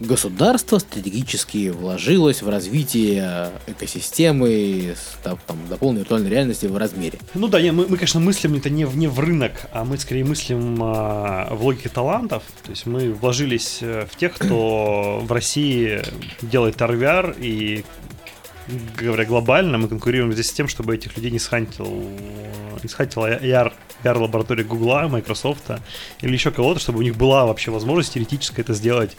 [0.00, 7.18] государство стратегически вложилось в развитие экосистемы с, там, там, до виртуальной реальности в размере.
[7.34, 10.24] Ну да, не, мы, мы, конечно, мыслим это не, не в рынок, а мы скорее
[10.24, 12.42] мыслим а, в логике талантов.
[12.64, 16.02] То есть мы вложились э, в тех, кто в России
[16.42, 17.84] делает RVR, и,
[18.96, 21.86] говоря глобально, мы конкурируем здесь с тем, чтобы этих людей не схантил,
[22.82, 23.72] не схантила AR,
[24.04, 25.64] лаборатория Гугла, Microsoft
[26.20, 29.16] или еще кого-то, чтобы у них была вообще возможность теоретически это сделать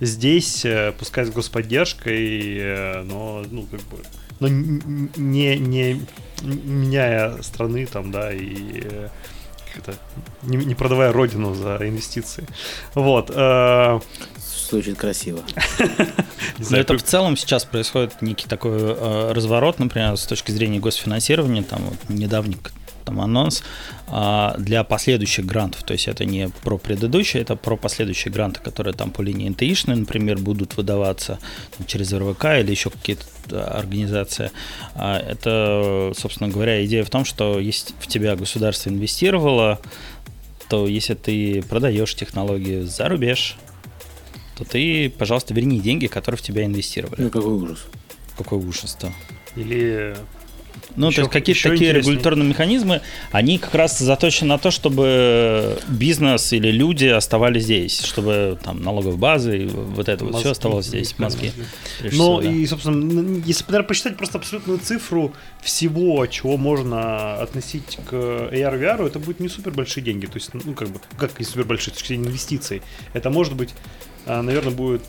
[0.00, 3.98] здесь, э, пускай с господдержкой, э, но, ну, как бы,
[4.38, 6.00] но н- н- не, не
[6.42, 9.08] меняя страны там, да, и э,
[9.76, 9.94] это,
[10.42, 12.46] не, не продавая родину за инвестиции.
[12.94, 13.30] Вот.
[13.32, 14.00] э,
[14.70, 15.40] Звучит красиво.
[16.70, 21.62] Но это в целом сейчас происходит некий такой э, разворот, например, с точки зрения госфинансирования,
[21.62, 22.56] там вот недавний
[23.10, 23.62] там анонс
[24.06, 28.94] а, для последующих грантов, то есть это не про предыдущие, это про последующие гранты, которые
[28.94, 31.38] там по линии НТИшной, например, будут выдаваться
[31.76, 34.52] там, через РВК или еще какие-то э, организации.
[34.94, 39.80] А, это, собственно говоря, идея в том, что если в тебя государство инвестировало,
[40.68, 43.56] то если ты продаешь технологии за рубеж,
[44.56, 47.22] то ты, пожалуйста, верни деньги, которые в тебя инвестировали.
[47.22, 47.86] Ну, какой ужас.
[48.38, 49.12] Какой ужас-то.
[49.56, 50.14] Или
[50.96, 52.12] Ну, Еще- то есть какие-то такие интересней.
[52.12, 53.00] регуляторные механизмы,
[53.30, 59.18] они как раз заточены на то, чтобы бизнес или люди оставались здесь, чтобы там налоговые
[59.18, 61.52] базы и вот это вот все мозги, оставалось здесь, мозги.
[62.12, 62.50] Ну да.
[62.50, 69.06] и, собственно, если, наверное, посчитать просто абсолютную цифру всего, чего можно относить к AR VR,
[69.06, 70.26] это будет не супер большие деньги.
[70.26, 72.82] То есть, ну, как бы, как не супер большие, с точки зрения инвестиций.
[73.12, 73.70] Это может быть,
[74.26, 75.02] наверное, будет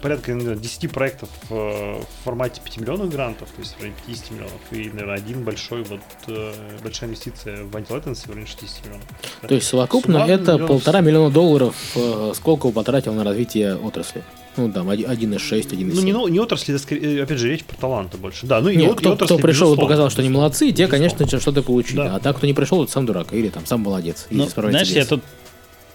[0.00, 1.54] порядка знаю, 10 проектов э,
[2.00, 5.82] в формате 5 миллионов грантов, то есть в районе 50 миллионов, и, наверное, один большой,
[5.82, 9.04] вот, э, большая инвестиция в антилатенси в районе 60 миллионов.
[9.48, 14.22] То есть совокупно Суммарно это миллионов полтора миллиона долларов э, Сколково потратил на развитие отрасли.
[14.56, 15.90] Ну, там, оди- 1,6, 1,7.
[15.94, 18.46] Ну, не, ну, не отрасли, это опять же, речь про таланты больше.
[18.46, 20.70] Да, ну и Не, от- и кто, отрасли, кто пришел и показал, что они молодцы,
[20.70, 21.08] те, Безусловно.
[21.16, 21.96] конечно, что-то получили.
[21.96, 22.14] Да.
[22.14, 23.32] А так, кто не пришел, тот сам дурак.
[23.32, 24.26] Или там сам молодец.
[24.30, 25.22] Ну, знаешь, я тут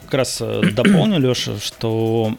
[0.09, 2.35] как раз э, дополню, Леша, что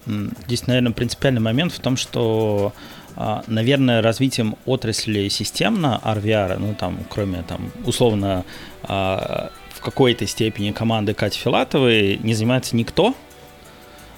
[0.46, 2.72] здесь, наверное, принципиальный момент в том, что,
[3.16, 8.44] а, наверное, развитием отрасли системно RVR, ну там, кроме там условно
[8.82, 13.14] а, в какой-то степени команды Кати Филатовой не занимается никто,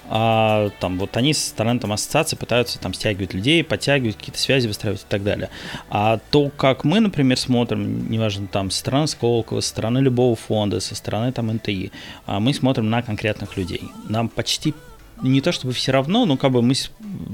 [0.08, 4.66] а там вот они со стороны там ассоциации пытаются там стягивать людей, подтягивать, какие-то связи
[4.66, 5.48] выстраивать и так далее.
[5.90, 10.80] А то, как мы, например, смотрим, неважно там со стороны Сколково, со стороны любого фонда,
[10.80, 11.92] со стороны там НТИ,
[12.26, 13.82] а мы смотрим на конкретных людей.
[14.08, 14.74] Нам почти
[15.22, 16.74] не то чтобы все равно, но как бы мы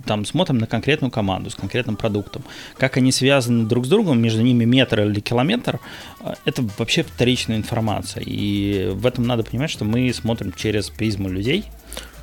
[0.05, 2.45] там смотрим на конкретную команду с конкретным продуктом.
[2.77, 5.81] Как они связаны друг с другом, между ними метр или километр,
[6.21, 8.23] э, это вообще вторичная информация.
[8.25, 11.65] И в этом надо понимать, что мы смотрим через призму людей,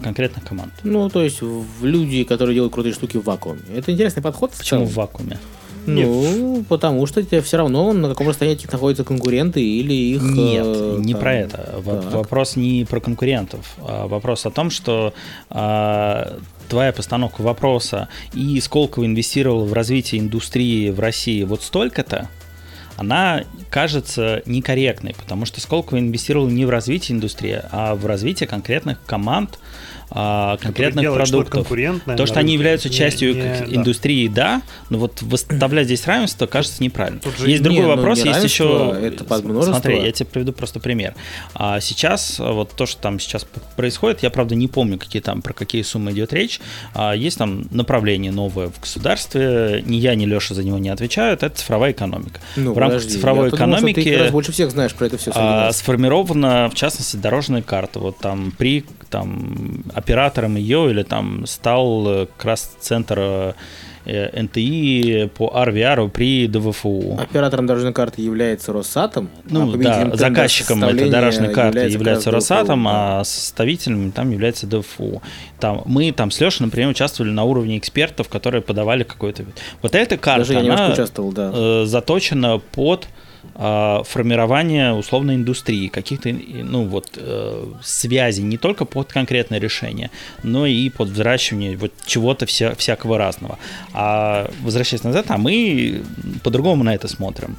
[0.01, 0.73] конкретных команд.
[0.83, 3.61] Ну, то есть в люди, которые делают крутые штуки в вакууме.
[3.75, 4.51] Это интересный подход.
[4.51, 5.37] Почему в вакууме?
[5.85, 6.67] Ну, Нет.
[6.67, 10.21] потому что тебе все равно на каком расстоянии находятся конкуренты или их...
[10.23, 11.21] Нет, э, не там...
[11.21, 11.57] про это.
[11.57, 12.11] Так.
[12.11, 13.75] Вопрос не про конкурентов.
[13.79, 15.13] А вопрос о том, что
[15.49, 22.29] а, твоя постановка вопроса и сколько инвестировал в развитие индустрии в России вот столько-то,
[22.97, 29.03] она кажется некорректной, потому что Сколково инвестировал не в развитие индустрии, а в развитие конкретных
[29.05, 29.59] команд,
[30.17, 31.67] а, конкретных продуктов.
[32.17, 34.35] То, что они являются частью не, не, индустрии, да.
[34.35, 37.19] да, но вот выставлять здесь равенство кажется неправильно.
[37.19, 38.97] Тут же есть другой не, ну, вопрос, ну, есть еще.
[39.01, 39.25] Это.
[39.25, 41.15] Смотри, я тебе приведу просто пример.
[41.53, 45.51] А сейчас вот то, что там сейчас происходит, я правда не помню, какие там про
[45.51, 46.61] какие суммы идет речь.
[46.93, 49.83] А, есть там направление новое в государстве.
[49.85, 51.43] Ни я, ни Леша за него не отвечают.
[51.43, 52.39] Это цифровая экономика.
[52.55, 55.31] Ну, в рамках подожди, цифровой экономики думал, ты больше всех знаешь про это все.
[55.35, 57.99] А, сформирована в частности дорожная карта.
[57.99, 65.31] Вот там при там оператором ее или там стал э, как раз центр э, НТИ
[65.35, 67.17] по RVR при ДВФУ.
[67.19, 69.29] Оператором дорожной карты является Росатом.
[69.49, 73.19] Ну а да, заказчиком этой дорожной карты является, является Росатом, да.
[73.21, 75.23] а составителем там является ДФУ.
[75.59, 79.43] Там, мы там с Лешей, например, участвовали на уровне экспертов, которые подавали какой-то...
[79.81, 81.51] Вот эта карта, Даже она участвовал, да.
[81.51, 83.07] Э, заточена под а,
[83.53, 90.11] формирование условной индустрии, каких-то ну, вот, э, связей не только под конкретное решение,
[90.43, 93.57] но и под взращивание вот чего-то вся, всякого разного.
[93.93, 96.01] А возвращаясь назад, а мы
[96.43, 97.57] по-другому на это смотрим.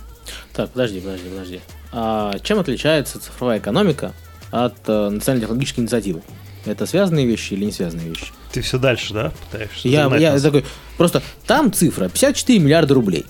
[0.52, 1.60] Так, подожди, подожди, подожди.
[1.92, 4.12] А чем отличается цифровая экономика
[4.50, 6.22] от э, национальной технологической инициативы?
[6.66, 8.26] Это связанные вещи или не связанные вещи?
[8.52, 9.88] Ты все дальше, да, пытаешься?
[9.88, 10.64] Я, я такой,
[10.96, 13.24] просто там цифра 54 миллиарда рублей.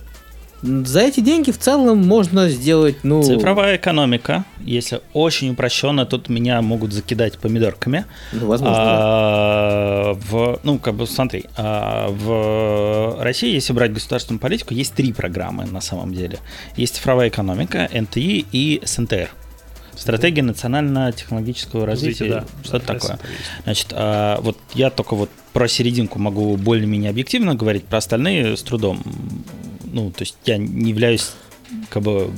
[0.62, 3.22] За эти деньги в целом можно сделать, ну...
[3.22, 8.06] Цифровая экономика, если очень упрощенно, тут меня могут закидать помидорками.
[8.32, 10.20] Ну, возможно, а, да.
[10.28, 15.66] в, Ну, как бы, смотри, а, в России, если брать государственную политику, есть три программы
[15.66, 16.38] на самом деле.
[16.76, 19.28] Есть цифровая экономика, НТИ и СНТР.
[19.94, 23.18] Стратегия национально-технологического развития, да, что-то да, такое.
[23.64, 28.62] Значит, а, вот я только вот про серединку могу более-менее объективно говорить, про остальные с
[28.62, 29.02] трудом
[29.86, 31.32] ну, то есть я не являюсь
[31.88, 32.30] как бы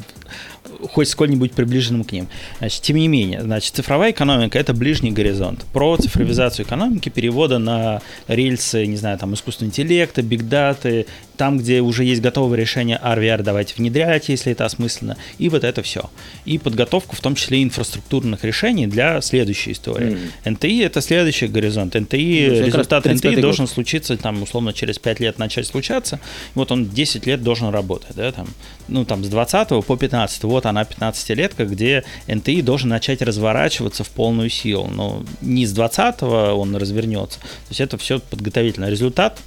[0.80, 2.28] хоть сколь-нибудь приближенным к ним.
[2.58, 5.64] Значит, тем не менее, значит, цифровая экономика– это ближний горизонт.
[5.72, 12.04] Про цифровизацию экономики, перевода на рельсы, не знаю, там, искусственного интеллекта, бигдаты, там, где уже
[12.04, 16.10] есть готовое решение RVR, давайте внедрять, если это осмысленно, и вот это все.
[16.44, 20.18] И подготовку, в том числе инфраструктурных решений для следующей истории.
[20.44, 20.50] Mm.
[20.50, 21.94] НТИ– это следующий горизонт.
[21.94, 23.40] НТИ, ну, результат НТИ год.
[23.40, 26.20] должен случиться, там, условно, через 5 лет начать случаться,
[26.54, 28.48] вот он 10 лет должен работать, да, там,
[28.88, 34.10] ну, там, с 20 по 15, вот она 15-летка, где НТИ должен начать разворачиваться в
[34.10, 39.38] полную силу, но не с 20 он развернется, то есть это все подготовительный результат,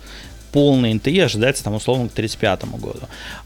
[0.51, 2.99] полный НТИ ожидается там условно к 35 году.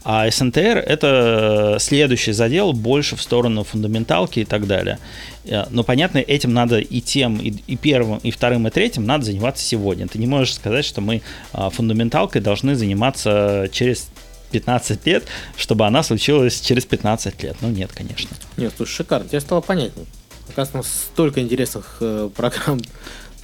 [0.04, 4.98] А СНТР это следующий задел больше в сторону фундаменталки и так далее.
[5.44, 9.24] Э, но понятно, этим надо и тем, и, и первым, и вторым, и третьим надо
[9.24, 10.08] заниматься сегодня.
[10.08, 14.08] Ты не можешь сказать, что мы а, фундаменталкой должны заниматься через
[14.50, 15.24] 15 лет,
[15.56, 17.56] чтобы она случилась через 15 лет.
[17.60, 18.30] Ну нет, конечно.
[18.56, 20.06] Нет, слушай, шикарно, тебе стало понятнее.
[20.48, 22.80] Оказывается, столько интересных э, программ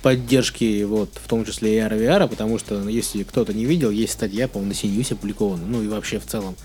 [0.02, 4.12] поддержки, вот, в том числе и AR потому что, ну, если кто-то не видел, есть
[4.12, 6.56] статья, по-моему, на CNews опубликована, ну и вообще в целом.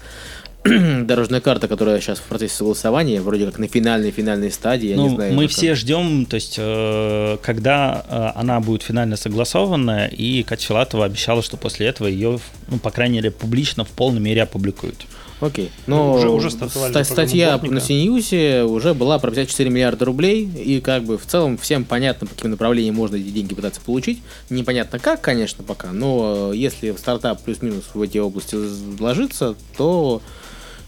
[1.06, 5.16] Дорожная карта, которая сейчас в процессе согласования, вроде как на финальной-финальной стадии, я ну, не
[5.16, 5.34] знаю.
[5.34, 11.06] Мы все ждем, то есть, э, когда э, она будет финально согласована, и Катя Филатова
[11.06, 15.06] обещала, что после этого ее, ну, по крайней мере, публично в полной мере опубликуют.
[15.40, 15.70] Окей.
[15.86, 21.04] Но уже, уже ста- статья на CNews уже была про 54 миллиарда рублей, и как
[21.04, 24.20] бы в целом всем понятно, по каким направлениям можно эти деньги пытаться получить.
[24.50, 30.22] Непонятно как, конечно, пока, но если стартап плюс-минус в эти области вложится, то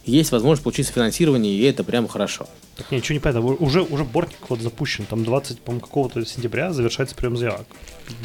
[0.05, 2.47] есть возможность получить финансирование, и это прямо хорошо.
[2.75, 3.41] Так ничего не понятно.
[3.41, 7.67] Уже, уже бортник вот запущен, там 20, по какого-то сентября завершается прием заявок.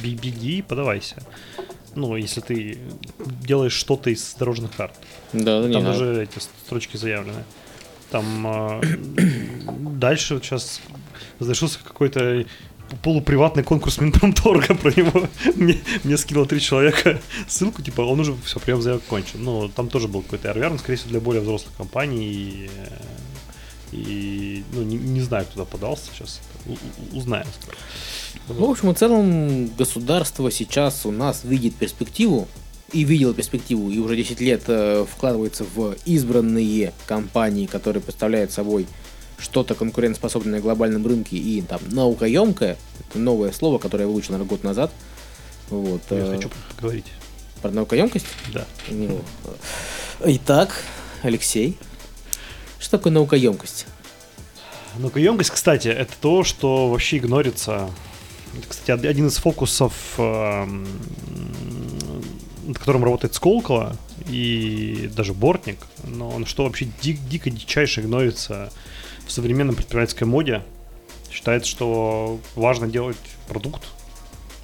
[0.03, 1.17] Беги, подавайся
[1.97, 2.79] ну, если ты
[3.17, 4.95] делаешь что-то из дорожных карт.
[5.33, 7.45] Да, Там не даже эти строчки заявлены.
[8.11, 8.83] Там э,
[9.79, 10.81] дальше сейчас
[11.39, 12.45] завершился какой-то
[13.03, 15.29] полуприватный конкурс Минпромторга про него.
[15.57, 19.43] мне, мне скинуло три человека ссылку, типа, он уже все, прием заявок кончен.
[19.43, 22.29] Но там тоже был какой-то RVR, скорее всего, для более взрослых компаний.
[22.33, 22.71] И,
[23.93, 26.41] и ну, не, не знаю, куда подался сейчас.
[26.67, 27.47] У, узнаем.
[28.49, 32.49] Ну, в общем и целом, государство сейчас у нас видит перспективу,
[32.93, 38.87] и видел перспективу, и уже 10 лет э, вкладывается в избранные компании, которые представляют собой
[39.39, 42.77] что-то конкурентоспособное на глобальном рынке и там наукоемкое,
[43.09, 44.93] это новое слово, которое я выучил, наверное, год назад.
[45.71, 47.07] Вот, Я э, хочу поговорить.
[47.63, 48.27] Про наукоемкость?
[48.53, 48.67] Да.
[48.91, 49.21] Ну,
[50.25, 50.83] Итак,
[51.23, 51.77] Алексей,
[52.79, 53.87] что такое наукоемкость?
[54.99, 57.91] Наукоемкость, кстати, это то, что вообще игнорится.
[58.57, 60.87] Это, кстати, од- один из фокусов, эм,
[62.67, 63.97] над которым работает Сколково
[64.29, 68.71] и даже Бортник, но он что вообще ди- дико дичайше игнорится
[69.27, 70.63] в современном предпринимательской моде.
[71.31, 73.17] Считается, что важно делать
[73.49, 73.83] продукт,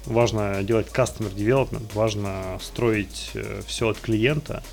[0.05, 3.31] важно делать customer development, важно строить
[3.67, 4.63] все от клиента,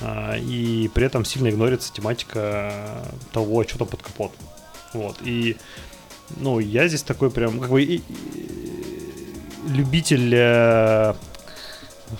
[0.00, 4.46] а, и при этом сильно игнорится тематика того, что там под капотом.
[4.94, 5.56] Вот, и,
[6.36, 8.02] ну, я здесь такой прям, как бы, и- и-
[9.68, 11.14] любитель э,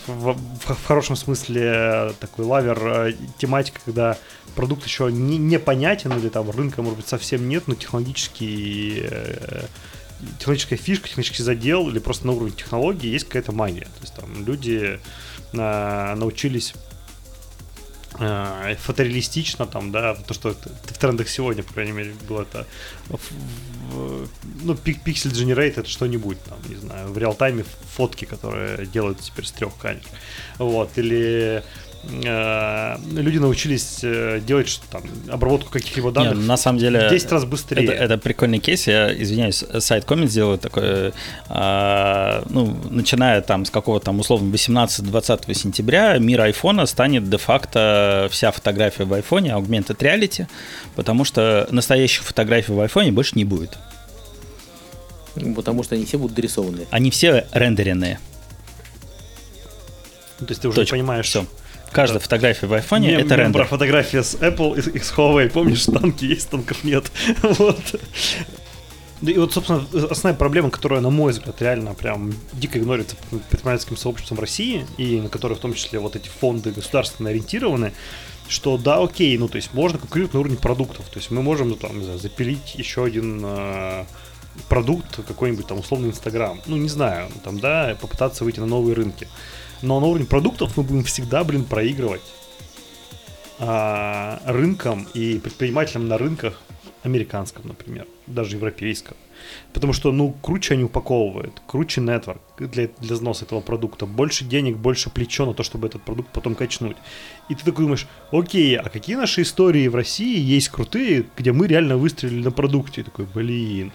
[0.06, 4.16] в, в- в хорошем смысле э, такой лавер э, тематика, когда
[4.54, 9.64] продукт еще не, непонятен или там рынка, может быть, совсем нет, но технологический э,
[10.38, 13.84] технологическая фишка, технический задел или просто на уровне технологии есть какая-то магия.
[13.84, 14.98] То есть там люди
[15.52, 16.74] э, научились
[18.18, 22.66] фотореалистично там, да, то, что в трендах сегодня, по крайней мере, было это
[24.62, 27.64] ну, пик- пиксель generate это что-нибудь, там, не знаю, в реал-тайме
[27.96, 30.02] фотки, которые делают теперь с трех камер.
[30.58, 31.62] Вот, или
[32.24, 37.08] э, люди научились э, делать что там, обработку каких-либо данных на самом деле...
[37.08, 37.84] в 10 раз быстрее.
[37.84, 41.12] Это, это прикольный кейс, я извиняюсь, сайт коммент сделаю такой,
[41.48, 48.50] а, ну, начиная там с какого-то там условно 18-20 сентября мир айфона станет де-факто вся
[48.50, 50.46] фотография в айфоне augmented reality,
[50.94, 53.78] потому что настоящих фотографий в айфоне больше не будет.
[55.54, 56.86] Потому что они все будут дорисованы.
[56.90, 58.18] Они все рендеренные.
[60.40, 60.96] Ну, то есть ты уже Точка.
[60.96, 61.46] понимаешь, Все.
[61.92, 63.64] Каждая фотография в айфоне это мем про рендер.
[63.66, 65.48] фотография с Apple и, и с Huawei.
[65.48, 67.10] Помнишь, танки есть, танков нет.
[67.42, 67.78] Вот.
[69.22, 74.38] И вот, собственно, основная проблема, которая, на мой взгляд, реально прям дико игнорится предпринимательским сообществом
[74.38, 77.92] России, и на которой в том числе вот эти фонды государственно ориентированы,
[78.48, 81.06] что да, окей, ну то есть можно конкурировать на уровне продуктов.
[81.06, 84.04] То есть мы можем, ну, там, не знаю, запилить еще один э,
[84.68, 86.60] продукт, какой-нибудь там условный Инстаграм.
[86.66, 89.28] Ну, не знаю, там, да, попытаться выйти на новые рынки.
[89.82, 92.22] Но на уровне продуктов мы будем всегда, блин, проигрывать
[93.58, 96.60] а, рынкам и предпринимателям на рынках
[97.02, 99.16] американском, например, даже европейском.
[99.72, 104.76] Потому что, ну, круче они упаковывают, круче нетворк для, для взноса этого продукта, больше денег,
[104.76, 106.96] больше плечо на то, чтобы этот продукт потом качнуть.
[107.48, 111.66] И ты такой думаешь, окей, а какие наши истории в России есть крутые, где мы
[111.66, 113.02] реально выстрелили на продукте?
[113.02, 113.92] И такой, блин,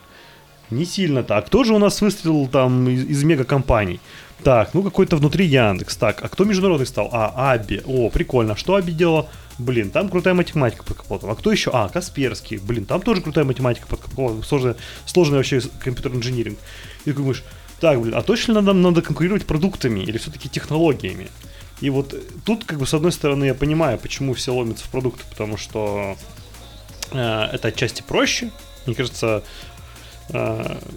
[0.70, 1.48] не сильно так.
[1.48, 4.00] Кто же у нас выстрелил там из, из мегакомпаний?
[4.44, 5.96] Так, ну какой-то внутри Яндекс.
[5.98, 7.10] Так, а кто международный стал?
[7.12, 7.82] А, Аби.
[7.86, 8.56] О, прикольно.
[8.56, 9.30] Что Аби делала?
[9.60, 11.30] Блин, там крутая математика под капотом.
[11.30, 11.70] А кто еще?
[11.74, 12.58] А, Касперский.
[12.58, 14.44] Блин, там тоже крутая математика под капотом.
[14.44, 14.76] Сложный,
[15.06, 16.58] сложный вообще компьютерный инжиниринг.
[17.06, 17.44] И ты думаешь,
[17.80, 21.30] так, блин, а точно надо, надо конкурировать продуктами или все-таки технологиями?
[21.80, 25.24] И вот тут, как бы, с одной стороны, я понимаю, почему все ломятся в продукты,
[25.30, 26.16] потому что
[27.12, 28.52] э, это отчасти проще.
[28.86, 29.42] Мне кажется, э,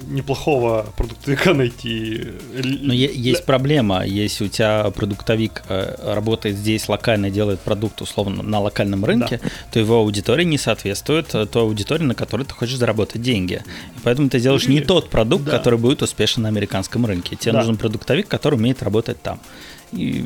[0.08, 2.22] неплохого продуктовика найти.
[2.52, 8.60] Но есть проблема, если у тебя продуктовик э, работает здесь локально, делает продукт условно на
[8.60, 9.40] локальном рынке,
[9.72, 13.62] то его аудитория не соответствует э, той аудитории, на которой ты хочешь заработать деньги.
[13.96, 15.52] И поэтому ты делаешь не тот продукт, да.
[15.52, 17.36] который будет успешен на американском рынке.
[17.36, 17.58] Тебе Да.
[17.58, 19.40] нужен продуктовик, который умеет работать там.
[19.96, 20.24] И,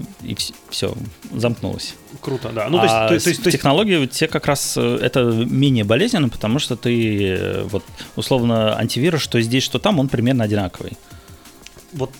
[0.70, 0.94] все,
[1.32, 1.94] замкнулось.
[2.20, 2.68] Круто, да.
[2.68, 4.98] Ну, то есть, а то, есть- то есть- то есть- технологии тебе как раз э,
[5.02, 7.84] это менее болезненно, потому что ты э, вот
[8.16, 10.92] условно антивирус, что здесь, что там, он примерно одинаковый.
[11.92, 12.10] вот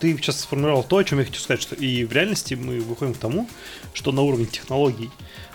[0.00, 3.14] ты сейчас сформулировал то, о чем я хочу сказать, что и в реальности мы выходим
[3.14, 3.48] к тому,
[3.94, 5.10] что на уровне технологий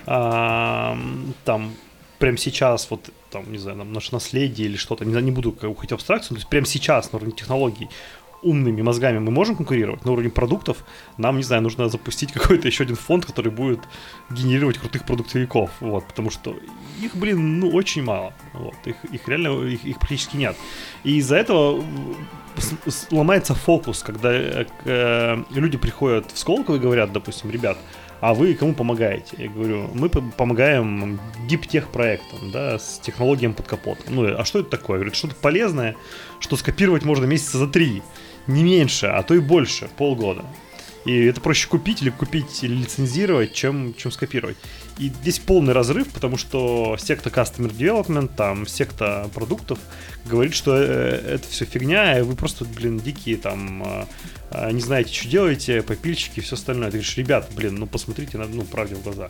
[0.05, 1.73] ам, там
[2.17, 5.69] прямо сейчас вот там, не знаю, там, наше наследие или что-то, не не буду как
[5.69, 7.87] уходить в абстракцию, то есть прямо сейчас на уровне технологий
[8.41, 10.85] умными мозгами мы можем конкурировать, на уровне продуктов
[11.17, 13.79] нам, не знаю, нужно запустить какой-то еще один фонд, который будет
[14.29, 16.55] генерировать крутых продуктовиков, вот, потому что
[17.01, 20.55] их, блин, ну, очень мало, вот, их, их реально, их, их практически нет.
[21.03, 21.83] И из-за этого
[23.11, 27.77] ломается фокус, когда э, э, люди приходят в Сколково и говорят, допустим, ребят,
[28.21, 29.35] а вы кому помогаете?
[29.37, 34.15] Я говорю, мы по- помогаем диптех проектам, да, с технологиям под капотом.
[34.15, 35.05] Ну, а что это такое?
[35.05, 35.95] Это что-то полезное,
[36.39, 38.01] что скопировать можно месяца за три,
[38.49, 40.45] не меньше, а то и больше, полгода.
[41.05, 44.57] И это проще купить или купить или лицензировать, чем, чем скопировать.
[44.97, 49.79] И здесь полный разрыв, потому что секта Customer Development, там секта продуктов
[50.25, 54.05] говорит, что э, это все фигня, и вы просто, блин, дикие там э,
[54.51, 56.87] э, не знаете, что делаете, попильщики и все остальное.
[56.87, 59.29] Ты говоришь, ребят, блин, ну посмотрите на, ну, правде в глаза.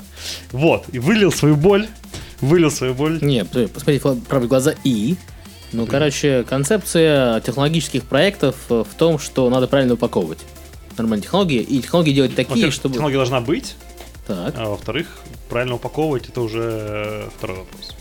[0.51, 1.88] Вот, и вылил свою боль,
[2.41, 3.20] вылил свою боль.
[3.22, 5.17] Нет, посмотрите правде в глаза и...
[5.72, 10.39] Ну, короче, концепция технологических проектов в том, что надо правильно упаковывать
[10.97, 12.93] нормальные технологии, и технологии делать такие, чтобы...
[12.93, 13.76] Технология должна быть,
[14.28, 14.53] так.
[14.57, 15.07] а во-вторых,
[15.49, 17.95] правильно упаковывать, это уже второй вопрос.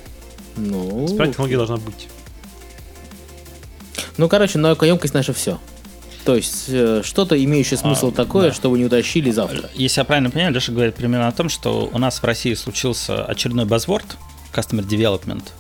[0.57, 1.07] Ну...
[1.09, 2.09] Сперва технология должна быть.
[4.17, 5.61] Ну, короче, наукоемкость наша все.
[6.25, 8.55] То есть э, что-то имеющее смысл а, такое, да.
[8.55, 9.71] чтобы не утащили завтра.
[9.75, 13.25] Если я правильно понимаю, Леша говорит примерно о том, что у нас в России случился
[13.25, 14.05] очередной базворд
[14.53, 15.58] Customer Development, а,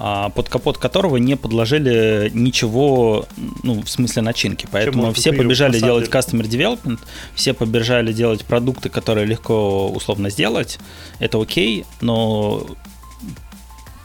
[0.00, 3.26] под капот которого не подложили ничего,
[3.62, 4.66] ну, в смысле начинки.
[4.70, 7.00] Поэтому все побежали делать customer development,
[7.34, 10.78] все побежали делать продукты, которые легко условно сделать.
[11.18, 12.66] Это окей, но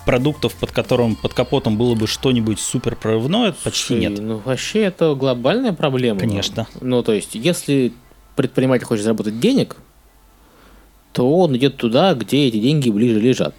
[0.05, 4.19] продуктов, под которым под капотом было бы что-нибудь супер прорывное, почти нет.
[4.19, 6.19] Ну, вообще это глобальная проблема.
[6.19, 6.67] Конечно.
[6.81, 7.93] Ну, то есть, если
[8.35, 9.77] предприниматель хочет заработать денег,
[11.13, 13.55] то он идет туда, где эти деньги ближе лежат.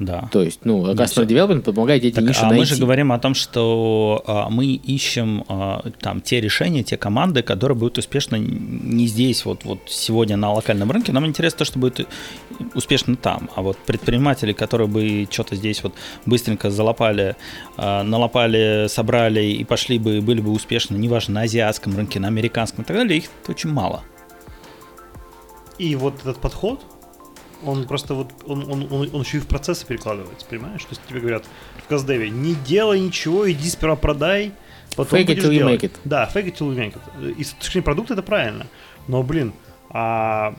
[0.00, 0.30] Да.
[0.32, 2.58] То есть, ну, Customer Development помогает эти так, ниши а найти.
[2.58, 7.42] мы же говорим о том, что а, мы ищем а, там те решения, те команды,
[7.42, 11.12] которые будут успешно не здесь, вот, вот сегодня на локальном рынке.
[11.12, 12.08] Нам интересно то, что будет
[12.74, 13.50] успешно там.
[13.54, 15.92] А вот предприниматели, которые бы что-то здесь вот
[16.24, 17.36] быстренько залопали,
[17.76, 22.84] а, налопали, собрали и пошли бы, были бы успешны, неважно, на азиатском рынке, на американском
[22.84, 24.02] и так далее, их очень мало.
[25.76, 26.80] И вот этот подход,
[27.64, 30.82] он просто вот, он, он, он, он еще и в процессы перекладывается, понимаешь?
[30.82, 31.44] То есть тебе говорят
[31.84, 34.52] в Каздеве, не делай ничего, иди сперва продай,
[34.96, 35.92] потом fake it till you make it.
[36.04, 37.34] Да, fake it till you make it.
[37.36, 38.66] И с точки зрения продукта это правильно.
[39.08, 39.52] Но, блин,
[39.92, 40.54] а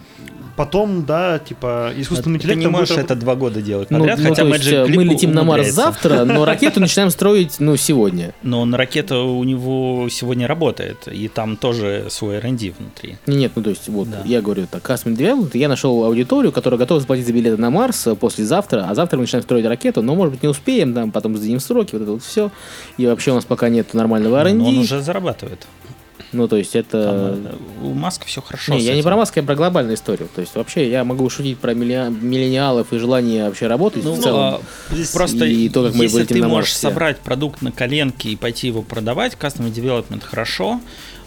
[0.57, 2.59] потом, да, типа, искусственный интеллект...
[2.59, 5.31] Ты не можешь это два года делать ну, подряд, ну, хотя ну, Magic Мы летим
[5.33, 8.33] на Марс завтра, но ракету начинаем строить, ну, сегодня.
[8.43, 13.17] Но на ракета у него сегодня работает, и там тоже свой R&D внутри.
[13.25, 14.21] Нет, ну, то есть, вот, да.
[14.25, 18.09] я говорю так, Cosmic Development, я нашел аудиторию, которая готова заплатить за билеты на Марс
[18.19, 21.61] послезавтра, а завтра мы начинаем строить ракету, но, может быть, не успеем, там, потом сдадим
[21.61, 22.51] сроки, вот это вот все,
[22.97, 24.55] и вообще у нас пока нет нормального R&D.
[24.55, 25.65] Но он уже зарабатывает.
[26.33, 27.37] Ну, то есть это...
[27.43, 27.47] Там,
[27.81, 28.73] э, у Маска все хорошо.
[28.73, 30.29] Не, я не про Маска, я про глобальную историю.
[30.33, 34.39] То есть вообще я могу шутить про миллениалов и желание вообще работать ну, в целом.
[34.39, 34.61] А,
[35.13, 38.81] просто и то, как мы если ты можешь собрать продукт на коленке и пойти его
[38.81, 40.79] продавать, Custom Development хорошо,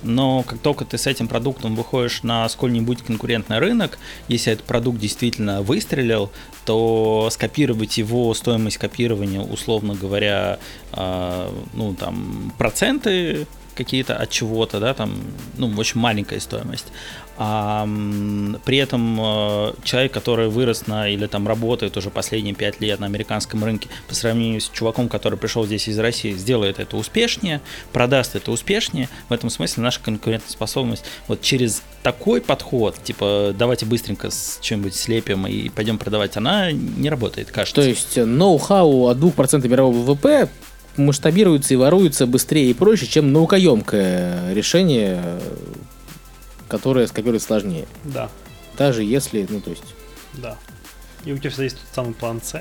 [0.02, 3.98] но как только ты с этим продуктом выходишь на сколь-нибудь конкурентный рынок,
[4.28, 6.30] если этот продукт действительно выстрелил,
[6.64, 10.59] то скопировать его, стоимость копирования, условно говоря,
[10.92, 15.14] э, ну там проценты какие-то от чего-то, да, там,
[15.57, 16.87] ну, очень маленькая стоимость.
[17.37, 17.85] А
[18.64, 23.07] при этом э, человек, который вырос на или там работает уже последние пять лет на
[23.07, 27.61] американском рынке, по сравнению с чуваком, который пришел здесь из России, сделает это успешнее,
[27.93, 29.09] продаст это успешнее.
[29.29, 35.47] В этом смысле наша конкурентоспособность вот через такой подход, типа давайте быстренько с чем-нибудь слепим
[35.47, 37.81] и пойдем продавать, она не работает, кажется.
[37.81, 40.49] То есть ноу-хау от 2% мирового ВВП
[40.97, 45.40] масштабируется и воруется быстрее и проще, чем наукоемкое решение,
[46.68, 47.86] которое скопировать сложнее.
[48.05, 48.30] Да.
[48.76, 49.95] Даже если, ну то есть...
[50.34, 50.57] Да.
[51.24, 52.61] И у тебя всегда есть тот самый план С,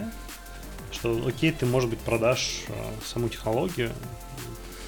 [0.91, 2.73] что окей, ты, может быть, продашь э,
[3.05, 3.91] саму технологию,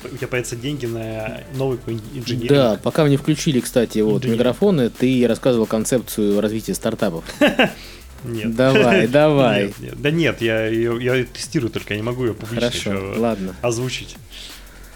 [0.04, 1.80] у тебя появятся деньги на новый
[2.14, 2.50] инженеринг.
[2.50, 7.26] Да, пока мне включили, кстати, вот микрофоны, ты рассказывал концепцию развития стартапов.
[8.28, 8.56] Нет.
[8.56, 9.66] Давай, давай.
[9.68, 10.02] Нет, нет.
[10.02, 13.56] Да нет, я, я, я тестирую только, я не могу ее публично Хорошо, еще ладно.
[13.62, 14.18] озвучить.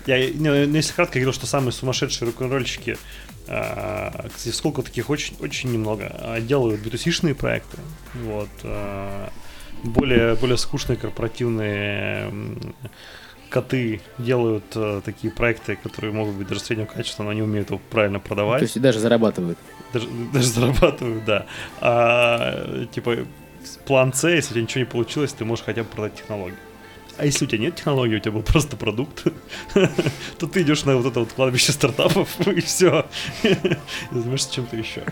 [0.06, 2.98] Я, ну, ну, если кратко, говорил, что самые сумасшедшие рок-н-ролльщики,
[3.48, 7.78] а, кстати, сколько таких очень, очень немного, а, делают b проекты.
[8.14, 8.50] Вот.
[8.64, 9.30] А,
[9.84, 12.32] более, более скучные корпоративные
[13.50, 17.82] коты делают а, такие проекты, которые могут быть даже среднего качества, но они умеют его
[17.90, 18.60] правильно продавать.
[18.60, 19.58] То есть даже зарабатывают
[19.94, 21.46] даже, даже зарабатывают, да.
[21.82, 23.18] А, типа,
[23.86, 26.58] план С, если у тебя ничего не получилось, ты можешь хотя бы продать технологию.
[27.18, 29.26] А если у тебя нет технологии, у тебя был просто продукт,
[30.38, 33.06] то ты идешь на вот это вот кладбище стартапов и все.
[34.12, 35.04] Занимаешься чем-то еще.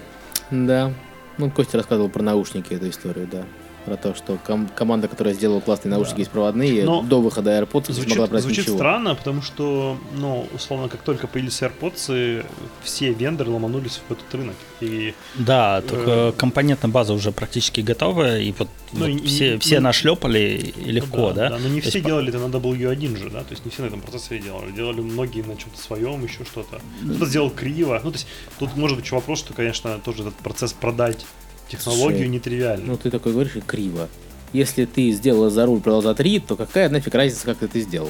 [0.51, 0.93] Да.
[1.37, 3.45] Ну, Костя рассказывал про наушники эту историю, да.
[3.87, 7.93] Про то, что ком- команда, которая сделала классные наушники беспроводные, Но до выхода AirPods не
[7.93, 8.77] Звучит, смогла брать звучит ничего.
[8.77, 12.45] странно, потому что, ну, условно, как только появились AirPods,
[12.83, 14.55] все вендоры ломанулись в этот рынок.
[14.81, 16.31] И Да, только Э.
[16.37, 20.73] компонентная база уже практически готовая, и вот, Ну, вот и- и- все, все ну, нашлепали
[20.75, 21.49] и легко, Ну да?
[21.57, 23.83] но не То все есть делали это на W1 же, да, то есть не все
[23.83, 24.71] на этом процессоре делали.
[24.71, 26.81] Делали многие на чем-то своем, еще что-то.
[27.05, 28.01] Кто-то сделал криво.
[28.03, 28.27] Ну, то есть
[28.59, 31.25] тут может быть еще вопрос, что, конечно, тоже этот процесс продать
[31.69, 32.85] технологию Слушай, нетривиальный.
[32.85, 34.07] Ну, ты такой говоришь, и криво.
[34.53, 37.79] Если ты сделал за руль, продал за три, то какая нафиг разница, как ты это
[37.81, 38.09] сделал?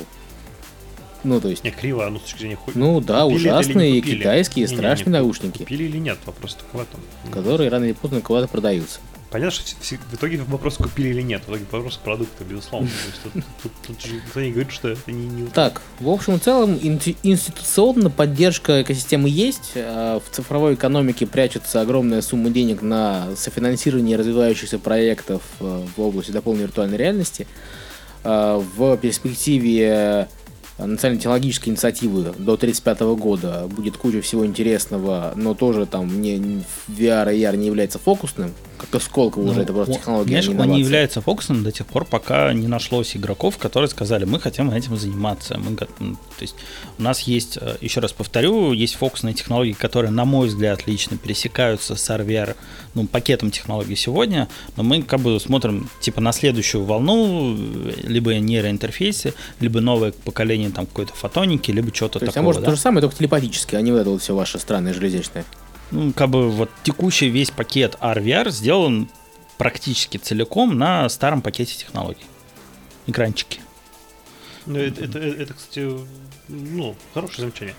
[1.23, 2.73] Ну, то есть, Не, криво, ну, с точки зрения хуй.
[2.75, 6.77] ну да, Купили не ужасные китайские Не-не-не, страшные куп- наушники, Купили или нет, вопрос только
[6.77, 6.99] в этом.
[7.31, 8.99] которые рано или поздно куда-то продаются.
[9.37, 12.89] Понятно, что в, итоге вопрос купили или нет, в итоге вопрос продукта, безусловно.
[13.23, 15.27] Тут, тут- тут же никто не говорит, что это не...
[15.27, 16.73] не- Так, в общем и целом,
[17.21, 19.73] институционно поддержка экосистемы есть.
[19.75, 26.31] а В цифровой экономике прячется огромная сумма денег на софинансирование развивающихся проектов э, в области
[26.31, 27.45] дополненной виртуальной реальности.
[28.23, 30.29] А В перспективе
[30.85, 33.67] национальной технологической инициативы до 1935 года.
[33.69, 38.93] Будет куча всего интересного, но тоже там не, VR и AR не является фокусным, как
[38.95, 41.63] и Сколково уже, Ну, это просто он- технология, Знаешь, а не он не является фокусом
[41.63, 45.57] до тех пор, пока не нашлось игроков, которые сказали, мы хотим этим заниматься.
[45.57, 45.87] Мы, то
[46.39, 46.55] есть
[46.99, 51.17] у нас есть, э, еще раз повторю, есть фокусные технологии, которые, на мой взгляд, лично
[51.17, 52.55] пересекаются с RVR,
[52.93, 58.35] ну, пакетом технологий сегодня, но мы как бы смотрим типа на следующую волну, э, либо
[58.35, 62.45] нейроинтерфейсы, либо новое поколение там какой-то фотоники, либо что-то То есть, а такого.
[62.49, 62.69] может да?
[62.69, 65.45] то же самое, только телепатически, а не вот это вот все ваше странное железячное.
[65.91, 69.09] Ну, как бы вот текущий весь пакет RVR сделан
[69.57, 72.25] практически целиком на старом пакете технологий.
[73.07, 73.61] Экранчики.
[74.65, 75.89] Ну, это, это- это, кстати,
[76.49, 77.75] ну, хорошее замечание.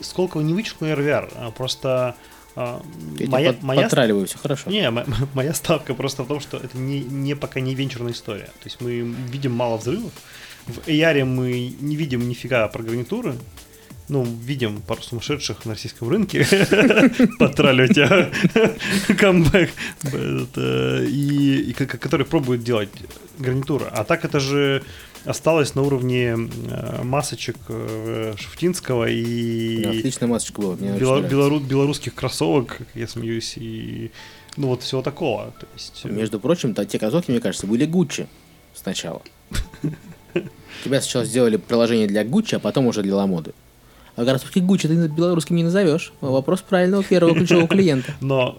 [0.00, 2.16] И Сколково не вычеркнул RVR, а просто
[2.56, 2.80] а,
[3.26, 4.70] моя, под- моя, подтраливаю, все хорошо.
[4.70, 5.04] не, мо-
[5.34, 8.44] моя ставка просто в том, что это не, не пока не венчурная история.
[8.46, 10.12] То есть мы видим мало взрывов.
[10.66, 13.34] В AR мы не видим нифига про гарнитуры.
[14.08, 16.46] Ну, видим пару сумасшедших на российском рынке.
[17.38, 18.30] Подтраливать а,
[19.16, 19.70] камбэк.
[20.02, 22.90] Это, И и ко- которые пробуют делать
[23.38, 23.86] гарнитуры.
[23.90, 24.82] А так это же
[25.24, 30.76] осталось на уровне э, масочек э, Шуфтинского и Отличная масочка была.
[30.76, 34.10] Мне белорусских кроссовок, я смеюсь, и
[34.58, 35.54] ну вот всего такого.
[36.04, 38.26] Э, Между прочим, те кроссовки, мне кажется, были Гуччи
[38.74, 39.22] сначала.
[40.82, 43.52] Тебя сначала сделали приложение для Гуччи, а потом уже для Ламоды.
[44.16, 46.12] А кроссовки Гуччи ты белорусским не назовешь.
[46.20, 48.14] Вопрос правильного первого ключевого клиента.
[48.20, 48.58] Но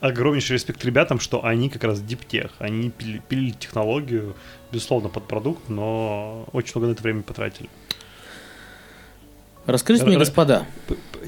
[0.00, 2.52] огромнейший респект ребятам, что они как раз диптех.
[2.58, 4.34] Они пили, пилили технологию,
[4.72, 7.68] безусловно, под продукт, но очень много на это времени потратили.
[9.66, 10.64] Расскажите мне, господа,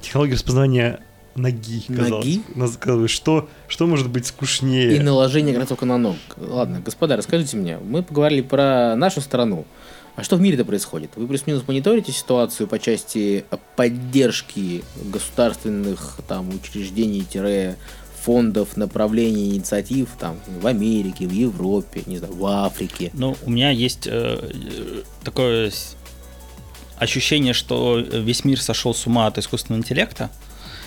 [0.00, 1.00] Технология распознания
[1.34, 2.38] ноги, казалось.
[2.54, 2.72] Ноги?
[2.78, 4.96] Казалось, что, что может быть скучнее?
[4.96, 6.18] и наложение кроссовка на ногу.
[6.36, 7.78] Ладно, господа, расскажите мне.
[7.78, 9.64] Мы поговорили про нашу страну.
[10.18, 11.12] А что в мире-то происходит?
[11.14, 13.44] Вы плюс-минус мониторите ситуацию по части
[13.76, 17.24] поддержки государственных там учреждений,
[18.20, 23.12] фондов, направлений, инициатив там в Америке, в Европе, не знаю, в Африке.
[23.12, 25.70] Ну, у меня есть э, э, такое
[26.96, 30.30] ощущение, что весь мир сошел с ума от искусственного интеллекта.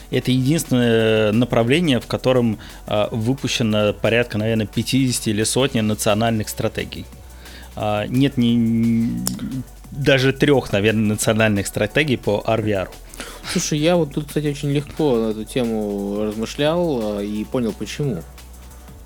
[0.10, 7.06] Это единственное направление, в котором э, выпущено порядка, наверное, 50 или сотни национальных стратегий.
[7.76, 9.22] А, нет ни,
[9.92, 12.90] даже трех, наверное, национальных стратегий по RVR.
[13.52, 18.22] Слушай, я вот тут, кстати, очень легко на эту тему размышлял э, и понял почему.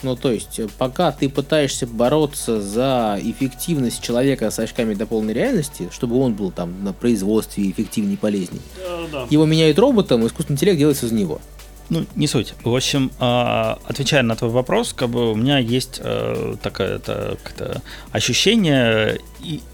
[0.03, 5.89] Ну, то есть, пока ты пытаешься бороться за эффективность человека с очками до полной реальности,
[5.91, 9.27] чтобы он был там на производстве эффективнее и полезнее, Да, да.
[9.29, 11.41] его меняют роботом, и искусственный интеллект делается из него.
[11.89, 12.55] Ну, не суть.
[12.63, 17.81] В общем, а, отвечая на твой вопрос, как бы у меня есть э, такое как-то
[18.11, 19.19] ощущение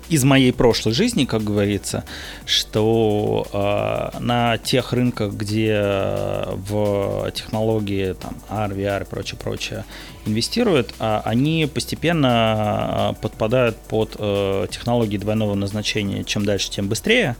[0.09, 2.03] из моей прошлой жизни, как говорится,
[2.45, 9.85] что а, на тех рынках, где в технологии там AR, VR и прочее, прочее
[10.25, 16.25] инвестируют, а, они постепенно подпадают под э, технологии двойного назначения.
[16.25, 17.37] Чем дальше, тем быстрее.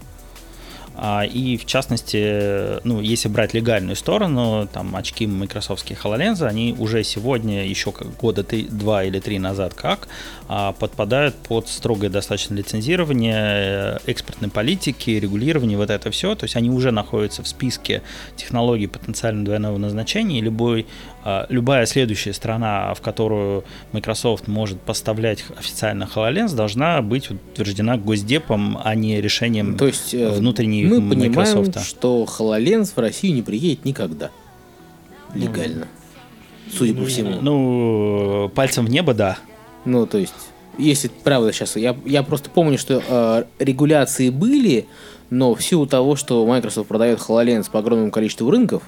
[1.04, 7.04] А, И в частности, ну, если брать легальную сторону, там очки майкрософтские HoloLens, они уже
[7.04, 7.92] сегодня, еще
[8.22, 10.08] года три, два или три назад как,
[10.48, 16.36] а, подпадают под строгое достаточно лицензирование, э, экспортной политики, регулирование, вот это все.
[16.36, 18.04] То есть они уже находятся в списке
[18.36, 20.86] технологий потенциально двойного назначения, и любой,
[21.24, 28.78] а, любая следующая страна, в которую Microsoft может поставлять официально HoloLens, должна быть утверждена Госдепом,
[28.84, 31.88] а не решением То есть, э, внутренних мы понимаем, Microsoft.
[31.88, 34.32] что HoloLens в Россию не приедет никогда.
[35.34, 35.88] Легально.
[36.72, 37.40] Судя по всему.
[37.42, 39.38] Ну, пальцем в небо, да.
[39.86, 40.34] Ну, то есть,
[40.78, 44.86] если правда сейчас, я, я просто помню, что э, регуляции были,
[45.30, 48.84] но в силу того, что Microsoft продает HoloLens по огромному количеству рынков,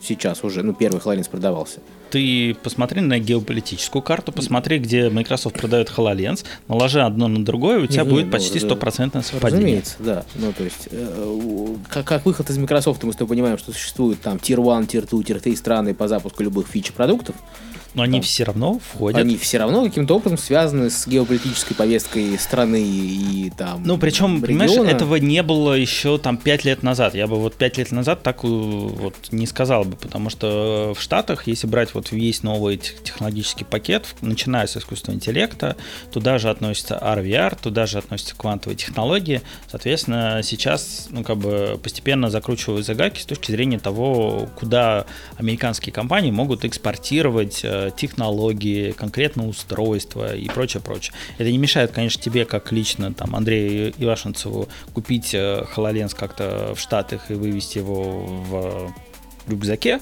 [0.00, 1.80] сейчас уже, ну, первый HoloLens продавался,
[2.10, 7.86] Ты посмотри на геополитическую карту, посмотри, где Microsoft продает HoloLens, наложи одно на другое, у
[7.86, 9.82] тебя Не, будет ну, почти стопроцентное совпадение.
[9.82, 10.24] Разумеется, да.
[10.36, 14.20] Ну, то есть, э, как, как выход из Microsoft, мы с тобой понимаем, что существуют
[14.20, 17.36] там Tier 1, Tier 2, Tier 3 страны по запуску любых фич продуктов.
[17.94, 18.22] Но они Там.
[18.22, 19.20] все равно входят.
[19.20, 24.70] Они все равно каким-то образом связаны с геополитической повесткой страны и там Ну, причем, понимаешь,
[24.72, 24.88] региона.
[24.88, 27.14] этого не было еще там 5 лет назад.
[27.14, 31.00] Я бы вот 5 лет назад так э, вот не сказал бы, потому что в
[31.00, 35.76] Штатах, если брать вот весь новый тех- технологический пакет, начиная с искусственного интеллекта,
[36.12, 39.40] туда же относится RVR, туда же относятся квантовые технологии.
[39.70, 46.30] Соответственно, сейчас, ну, как бы постепенно закручивают загадки с точки зрения того, куда американские компании
[46.30, 51.14] могут экспортировать э, технологии, конкретно устройства и прочее, прочее.
[51.38, 56.80] Это не мешает, конечно, тебе, как лично там Андрею Ивашенцеву, купить э, HoloLens как-то в
[56.80, 58.94] Штатах и вывести его в
[59.46, 60.00] рюкзаке.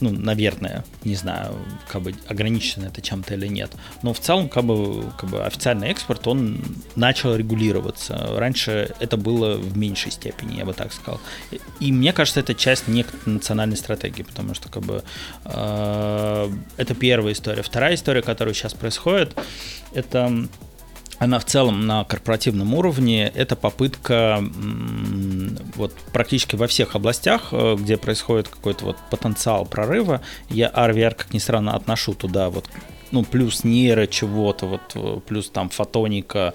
[0.00, 1.54] Ну, наверное, не знаю,
[1.88, 3.70] как бы ограничено это чем-то или нет.
[4.02, 6.62] Но в целом, как бы, как бы официальный экспорт, он
[6.96, 8.34] начал регулироваться.
[8.36, 11.20] Раньше это было в меньшей степени, я бы так сказал.
[11.80, 15.04] И мне кажется, это часть некой национальной стратегии, потому что как бы
[15.44, 17.62] э, это первая история.
[17.62, 19.36] Вторая история, которая сейчас происходит,
[19.92, 20.48] это
[21.24, 23.26] она в целом на корпоративном уровне.
[23.34, 24.44] Это попытка
[25.74, 31.32] вот практически во всех областях, э, где происходит какой-то вот потенциал прорыва, я RVR, как
[31.32, 32.68] ни странно, отношу туда вот
[33.14, 36.52] ну, плюс нейро чего-то, вот, э, плюс там фотоника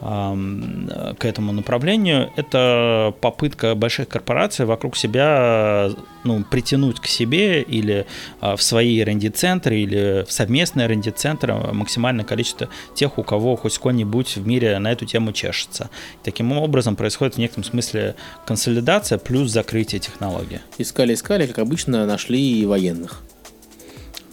[0.00, 5.90] э, к этому направлению, это попытка больших корпораций вокруг себя
[6.24, 8.06] ну, притянуть к себе или
[8.40, 14.36] а, в свои R&D-центры, или в совместные R&D-центры максимальное количество тех, у кого хоть сколь-нибудь
[14.36, 15.90] в мире на эту тему чешется.
[16.22, 18.14] Таким образом происходит в некотором смысле
[18.46, 20.60] консолидация плюс закрытие технологии.
[20.78, 23.22] Искали-искали, как обычно, нашли и военных.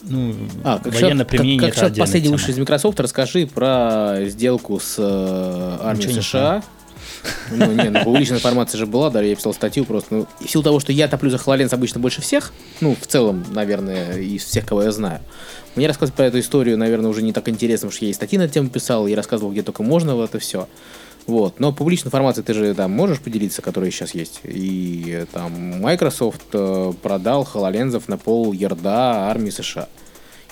[0.03, 0.33] Ну,
[0.63, 3.47] А, как военное шеф, применение как, это как шеф отдельная последний вышел из Microsoft, расскажи
[3.47, 6.63] про сделку с э, армией Ничего США.
[7.51, 10.15] Ну, не, ну, публичная информация же была, да, я писал статью просто.
[10.15, 13.43] Ну, в силу того, что я топлю за HoloLens обычно больше всех, ну, в целом,
[13.51, 15.19] наверное, из всех, кого я знаю,
[15.75, 18.37] мне рассказывать про эту историю, наверное, уже не так интересно, потому что я и статьи
[18.37, 20.67] на эту тему писал, и рассказывал, где только можно вот это все.
[21.30, 21.59] Вот.
[21.59, 24.41] Но публичной информацией ты же там можешь поделиться, которая сейчас есть.
[24.43, 29.88] И там Microsoft э, продал HoloLens на пол ярда армии США.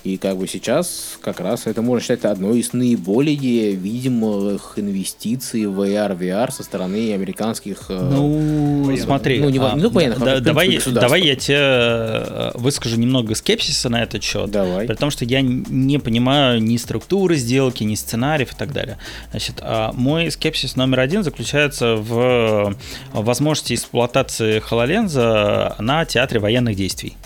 [0.04, 5.82] И как бы сейчас как раз это можно считать одной из наиболее видимых инвестиций в
[5.82, 7.86] AR, VR со стороны американских...
[7.90, 9.04] э, Ну, Военных.
[9.04, 11.02] смотри, Ну, не а, только военных, а, да- принципе, давай, государства.
[11.02, 14.50] давай я тебе э, выскажу немного скепсиса на этот счет.
[14.50, 14.88] Давай.
[14.88, 18.98] При том, что я не понимаю ни структуры сделки, ни сценариев и так далее.
[19.32, 22.76] Значит, а мой скепсис номер один заключается в
[23.14, 27.18] возможности эксплуатации HoloLens на театре военных действий.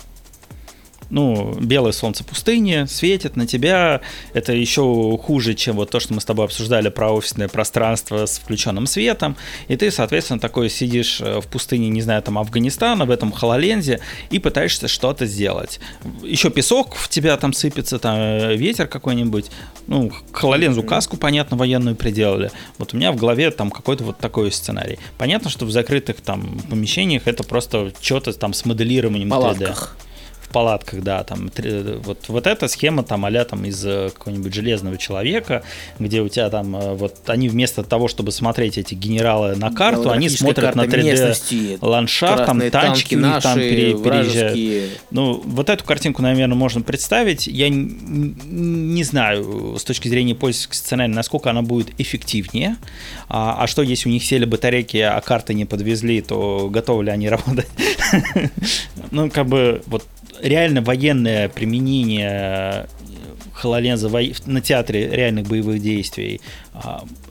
[1.12, 4.00] Ну, белое солнце пустыни светит на тебя.
[4.32, 8.38] Это еще хуже, чем вот то, что мы с тобой обсуждали про офисное пространство с
[8.38, 9.36] включенным светом.
[9.68, 14.00] И ты, соответственно, такой сидишь э, в пустыне, не знаю, там Афганистана, в этом хололензе,
[14.30, 15.80] и пытаешься что-то сделать.
[16.22, 19.50] Еще песок в тебя там сыпется, там э, ветер какой-нибудь.
[19.88, 22.50] Ну, к хололензу каску, понятно, военную приделали.
[22.78, 24.98] Вот у меня в голове там какой-то вот такой сценарий.
[25.18, 29.96] Понятно, что в закрытых там помещениях это просто что-то там с моделированием 3D палатках.
[29.98, 30.11] в
[30.52, 31.50] палатках, да, там
[32.04, 35.62] вот, вот эта схема там а там из э, какого-нибудь железного человека,
[35.98, 40.10] где у тебя там э, вот они вместо того, чтобы смотреть эти генералы на карту,
[40.10, 45.00] они смотрят на карта 3D местности, ландшафт, там красные танчики них там наши, пере- переезжают.
[45.10, 47.46] Ну, вот эту картинку, наверное, можно представить.
[47.46, 52.76] Я не знаю с точки зрения пользовательского сценария, насколько она будет эффективнее.
[53.28, 57.10] А, а что, если у них сели батарейки, а карты не подвезли, то готовы ли
[57.10, 57.68] они работать?
[59.10, 60.04] Ну, как бы, вот
[60.42, 62.86] реально военное применение
[63.62, 66.40] HoloLens во- на театре реальных боевых действий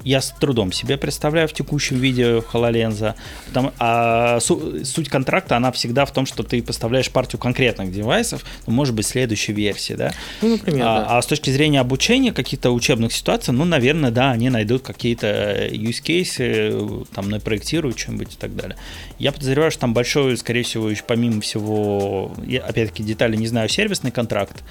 [0.03, 3.15] я с трудом себе представляю в текущем виде HoloLens.
[3.47, 8.45] Потому- а су- суть контракта, она всегда в том, что ты поставляешь партию конкретных девайсов,
[8.67, 10.11] ну, может быть, следующей версии, да?
[10.41, 11.17] Ну, например, А, да.
[11.17, 16.01] а с точки зрения обучения каких-то учебных ситуаций, ну, наверное, да, они найдут какие-то use
[16.03, 18.77] cases, там, напроектируют что-нибудь и так далее.
[19.17, 23.69] Я подозреваю, что там большой, скорее всего, еще помимо всего, я, опять-таки, детали не знаю,
[23.69, 24.63] сервисный контракт.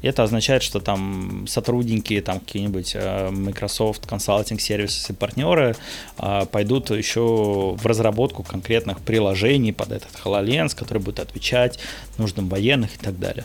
[0.00, 4.06] Это означает, что там сотрудники, там какие-нибудь э, Microsoft
[5.10, 5.76] И партнеры
[6.18, 11.78] э, пойдут еще в разработку конкретных приложений под этот HoloLens, который будет отвечать
[12.18, 13.44] нуждам военных и так далее.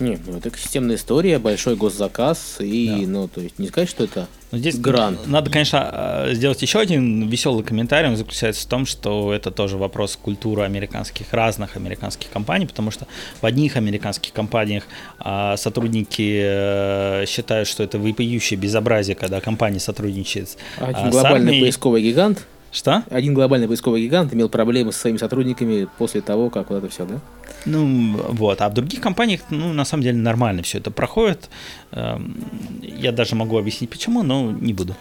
[0.00, 2.96] Не, ну это системная история, большой госзаказ, и, Да.
[3.06, 5.24] ну, то есть не сказать, что это Но здесь грант.
[5.28, 5.88] надо, конечно,
[6.26, 8.08] э, сделать еще один веселый комментарий.
[8.08, 13.06] Он заключается в том, что это тоже вопрос культуры американских, разных американских компаний, потому что
[13.40, 14.84] в одних американских компаниях
[15.20, 21.38] а, сотрудники э, считают, что это вопиющее безобразие, когда компания сотрудничает Один а, с глобальный
[21.46, 21.62] армией.
[21.62, 23.04] поисковый гигант, Что?
[23.08, 27.06] один глобальный поисковый гигант имел проблемы со своими сотрудниками после того, как вот это все,
[27.06, 27.20] да?
[27.66, 28.60] Ну, вот.
[28.60, 31.50] А в других компаниях, ну, на самом деле, нормально все это проходит.
[31.92, 32.34] Эм,
[32.82, 34.96] Я даже могу объяснить, почему, но не буду.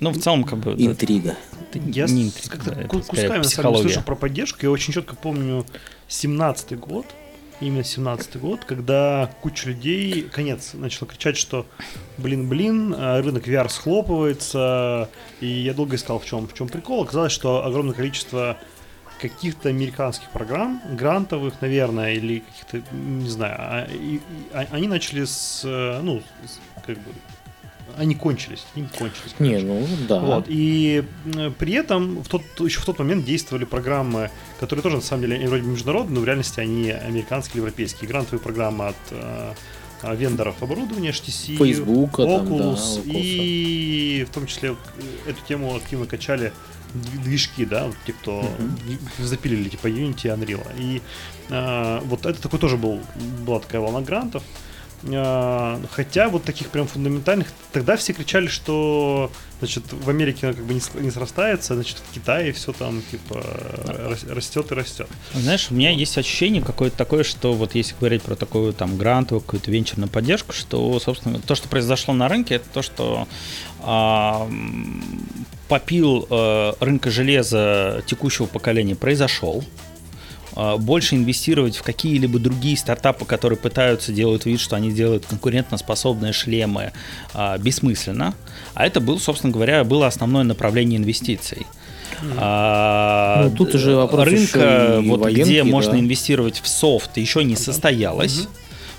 [0.00, 0.72] Ну, в целом, как бы...
[0.78, 1.36] Интрига.
[1.70, 3.82] это Я не интрига, как-то скорее кусками на самом деле психология.
[3.82, 4.58] слышу про поддержку.
[4.62, 5.66] Я очень четко помню
[6.08, 7.04] 17-й год,
[7.62, 11.66] именно 17-й год, когда куча людей, конец, начала кричать, что
[12.18, 15.08] блин-блин, э, рынок VR схлопывается,
[15.40, 17.02] и я долго искал, в чем, в чем прикол.
[17.02, 18.58] Оказалось, что огромное количество
[19.20, 23.88] каких-то американских программ, грантовых, наверное, или каких-то, не знаю, а-
[24.52, 26.22] а- они начали с, э, ну,
[26.84, 27.12] как бы,
[27.96, 29.34] они кончились, они кончились.
[29.38, 29.66] Не, короче.
[29.66, 30.20] ну да.
[30.20, 30.44] Вот.
[30.48, 34.30] И э, при этом в тот, еще в тот момент действовали программы,
[34.60, 38.08] которые тоже на самом деле вроде международные, но в реальности они американские европейские.
[38.08, 39.52] Грантовые программы от э,
[40.02, 43.02] э, вендоров оборудования, HTC, Фейсбука там, да, Oculus, Oculus.
[43.06, 44.76] и в том числе
[45.26, 46.52] эту тему активно качали
[46.94, 48.44] дв- движки, да, вот те, кто
[48.86, 50.66] ви- запилили типа Unity Unreal.
[50.78, 51.00] И
[51.50, 53.00] э, вот это такой тоже был,
[53.46, 54.42] была такая волна грантов.
[54.42, 54.71] Э,
[55.02, 61.10] Хотя вот таких прям фундаментальных, тогда все кричали, что значит в Америке как бы не,
[61.10, 63.44] срастается, значит в Китае все там типа
[64.08, 65.08] рас- растет и растет.
[65.34, 69.40] Знаешь, у меня есть ощущение какое-то такое, что вот если говорить про такую там грантовую,
[69.40, 73.26] какую-то венчурную поддержку, что, собственно, то, что произошло на рынке, это то, что
[73.80, 74.48] а,
[75.68, 79.64] попил э, рынка железа текущего поколения произошел.
[80.54, 86.32] А, Больше инвестировать в какие-либо другие стартапы, которые пытаются делать вид, что они делают конкурентоспособные
[86.32, 86.92] шлемы,
[87.34, 88.34] а, бессмысленно.
[88.74, 91.66] А это был, собственно говоря, было основное направление инвестиций.
[92.36, 95.98] А, Ну, тут уже вопрос рынка, еще и вот военки, где можно да.
[96.00, 98.48] инвестировать в софт, еще не состоялось.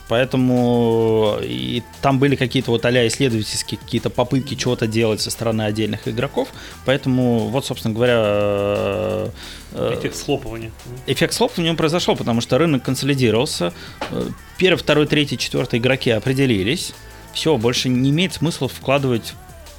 [0.09, 6.07] Поэтому и там были какие-то вот а исследовательские какие-то попытки чего-то делать со стороны отдельных
[6.07, 6.49] игроков.
[6.85, 9.29] Поэтому вот, собственно говоря, э,
[9.71, 10.71] э, Эффект схлопывания.
[11.07, 11.33] эффект
[11.77, 13.73] произошел, потому что рынок консолидировался.
[14.11, 14.27] Э,
[14.57, 16.93] Первый, второй, третий, четвертый игроки определились.
[17.33, 19.33] Все, больше не имеет смысла вкладывать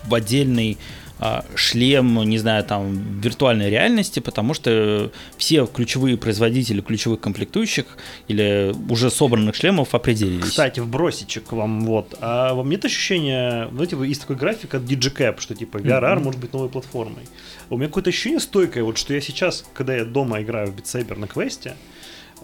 [0.04, 0.78] в отдельный
[1.54, 7.86] шлем, не знаю, там, виртуальной реальности, потому что все ключевые производители ключевых комплектующих
[8.28, 10.44] или уже собранных шлемов определились.
[10.44, 12.16] Кстати, вбросичек вам вот.
[12.20, 16.52] А вам нет ощущения, знаете, есть такой график от DigiCap, что типа VRR может быть
[16.52, 17.24] новой платформой.
[17.70, 21.18] У меня какое-то ощущение стойкое, вот что я сейчас, когда я дома играю в Saber
[21.18, 21.76] на квесте,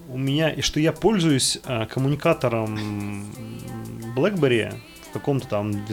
[0.09, 3.31] у меня, и что я пользуюсь а, коммуникатором
[4.17, 4.75] BlackBerry
[5.11, 5.85] в каком-то там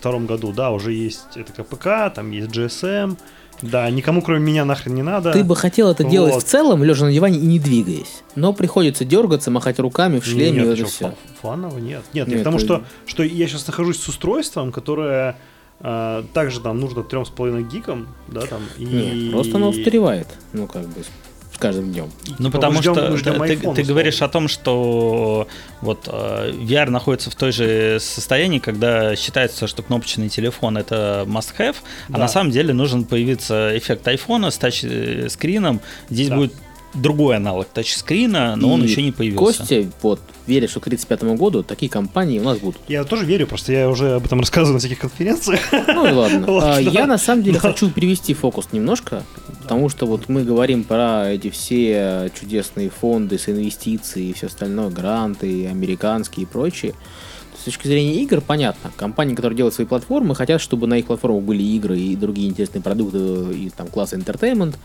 [0.00, 3.16] 2002 году, да, уже есть это КПК, там есть GSM,
[3.62, 5.32] да, никому кроме меня нахрен не надо.
[5.32, 6.44] Ты бы хотел это делать Вот.
[6.44, 8.22] в целом, лежа на диване и не двигаясь.
[8.36, 11.08] Но приходится дергаться, махать руками в шлеме, Нет, это все.
[11.08, 12.02] фа- Фаново нет.
[12.12, 15.36] Нет, Нет, я потому это- что, что я сейчас нахожусь с устройством, которое
[15.80, 18.62] а, также там нужно 3,5 гигам, да, там.
[18.78, 18.84] И...
[18.84, 20.26] Нет, просто оно устаревает.
[20.52, 21.02] Ну, как бы,
[21.58, 22.10] каждым днем.
[22.38, 25.48] Ну, потому ждем- что ждем ты, iPhone, ты говоришь о том, что
[25.80, 31.76] вот э, VR находится в той же состоянии, когда считается, что кнопочный телефон это must-have,
[32.08, 32.18] а Да.
[32.18, 35.80] на самом деле нужен появиться эффект айфона с тачскрином.
[36.10, 36.36] Здесь Да.
[36.36, 36.52] будет
[36.94, 39.58] другой аналог тачскрина, но он И еще не появился.
[39.58, 42.80] Костя, вот, верит, что к 35 году такие компании у нас будут.
[42.88, 45.60] Я тоже верю, просто я уже об этом рассказываю на всяких конференциях.
[45.72, 46.46] Ну и ладно.
[46.62, 46.78] А.
[46.80, 47.68] Я на самом деле Да.
[47.68, 49.22] хочу перевести фокус немножко,
[49.62, 54.88] потому что вот мы говорим про эти все чудесные фонды с инвестицией и все остальное,
[54.90, 56.94] гранты, американские и прочие.
[57.60, 58.90] С точки зрения игр, понятно.
[58.96, 62.82] Компании, которые делают свои платформы, хотят, чтобы на их платформах были игры и другие интересные
[62.82, 63.18] продукты
[63.52, 64.76] и там класса entertainment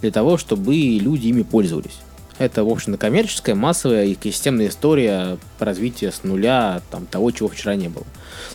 [0.00, 2.00] для того, чтобы люди ими пользовались.
[2.38, 7.48] Это, в общем-то, коммерческая, массовая и системная история по развитию с нуля там, того, чего
[7.48, 8.04] вчера не было.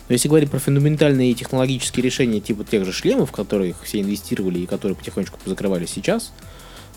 [0.08, 4.58] Но если говорить про фундаментальные технологические решения типа тех же шлемов, в которые все инвестировали
[4.58, 6.32] и которые потихонечку закрывались сейчас,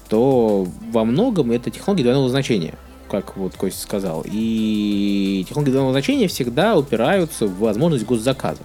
[0.10, 2.74] то во многом это технологии двойного значения,
[3.12, 4.24] как вот Костя сказал.
[4.26, 8.62] И технологии двойного значения всегда упираются в возможность госзаказа.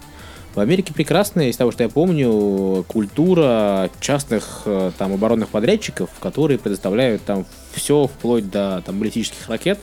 [0.55, 6.57] В Америке прекрасная, из того, что я помню, культура частных э, там оборонных подрядчиков, которые
[6.57, 9.77] предоставляют там все вплоть до там баллистических ракет,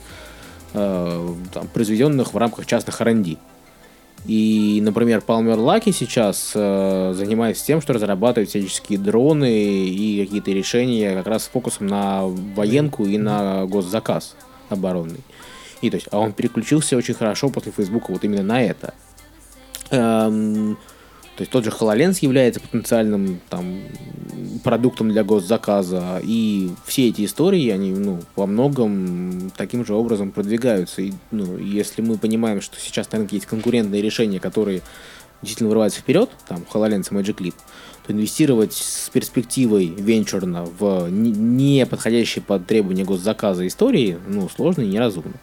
[0.73, 3.37] э, там, произведенных в рамках частных R&D.
[4.25, 11.15] И, например, Palmer Lucky сейчас э, занимается тем, что разрабатывает всяческие дроны и какие-то решения
[11.15, 14.35] как раз с фокусом на военку и на госзаказ.
[14.69, 15.21] Оборонный.
[15.81, 18.93] И то есть, а он переключился очень хорошо после Фейсбука вот именно на это.
[19.91, 20.77] Эм,
[21.35, 23.81] то есть тот же HoloLens является потенциальным там,
[24.63, 31.01] продуктом для госзаказа, и все эти истории, они ну, во многом таким же образом продвигаются.
[31.01, 34.81] И, ну, если мы понимаем, что сейчас на рынке есть конкурентные решения, которые
[35.41, 37.55] действительно вырываются вперед, там HoloLens и Magic Leap,
[38.05, 44.87] то инвестировать с перспективой венчурно в не подходящие под требования госзаказа истории, ну, сложно и
[44.87, 45.33] неразумно.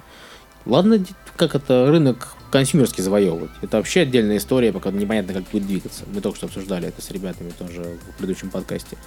[0.65, 1.05] Ладно,
[1.37, 3.51] как это рынок консюмерский завоевывать.
[3.63, 6.05] Это вообще отдельная история, пока непонятно, как будет двигаться.
[6.13, 8.99] Мы только что обсуждали это с ребятами тоже в предыдущем подкасте.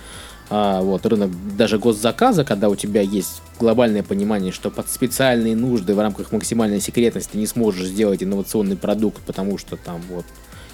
[0.50, 5.94] А, вот, рынок даже госзаказа, когда у тебя есть глобальное понимание, что под специальные нужды
[5.94, 10.26] в рамках максимальной секретности ты не сможешь сделать инновационный продукт, потому что там вот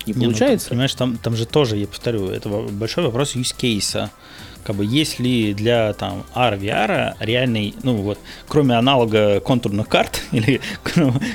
[0.07, 0.67] не, не получается.
[0.67, 4.09] Ну, понимаешь, там, там же тоже, я повторю, это большой вопрос use case
[4.64, 10.22] как бы есть ли для там AR, VR реальный, ну вот, кроме аналога контурных карт
[10.32, 10.62] или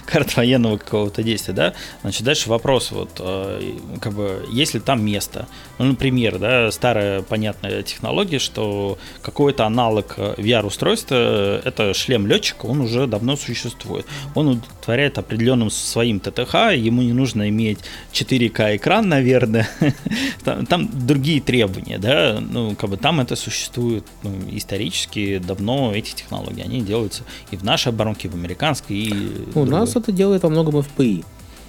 [0.07, 5.05] карт военного какого-то действия, да, значит, дальше вопрос, вот, э, как бы, есть ли там
[5.05, 5.47] место?
[5.79, 13.07] Ну, например, да, старая понятная технология, что какой-то аналог VR-устройства, это шлем летчика, он уже
[13.07, 14.07] давно существует.
[14.35, 17.79] Он удовлетворяет определенным своим ТТХ, ему не нужно иметь
[18.13, 19.69] 4К экран, наверное,
[20.45, 25.95] там, там другие требования, да, ну, как бы там там это существует ну, исторически давно,
[25.95, 29.13] эти технологии, они делаются и в нашей оборонке, и в американской, и...
[29.51, 29.69] У другой.
[29.71, 31.25] нас это делает во многом FPI.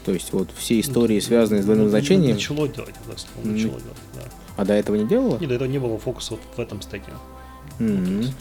[0.06, 2.36] То есть вот все истории, связанные с двойным ну, значением...
[2.36, 3.14] Начало делать, да,
[3.50, 4.22] начало делать, да.
[4.58, 5.38] А до этого не делало?
[5.40, 7.12] Нет, до этого не было фокуса вот в этом стеке.
[7.80, 8.34] Mm-hmm.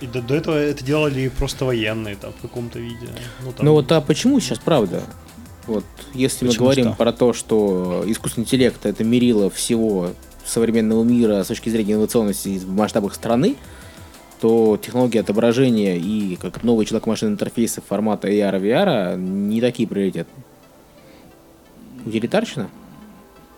[0.00, 3.08] И до, до этого это делали просто военные там в каком-то виде.
[3.44, 3.66] Ну, там...
[3.66, 5.02] ну вот а почему сейчас правда?
[5.66, 6.96] Вот если Почему мы говорим что?
[6.96, 10.12] про то, что искусственный интеллект это мерило всего
[10.44, 13.56] современного мира с точки зрения инновационности в масштабах страны,
[14.40, 20.44] то технологии отображения и как новый человек-машин интерфейсы формата AR VR не такие приоритетные.
[22.06, 22.70] Утилитарщина?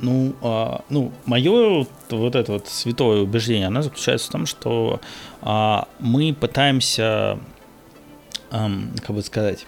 [0.00, 5.00] Ну, а, ну, мое вот это вот святое убеждение, оно заключается в том, что
[5.42, 7.38] а, мы пытаемся,
[8.50, 8.70] а,
[9.06, 9.64] как бы сказать,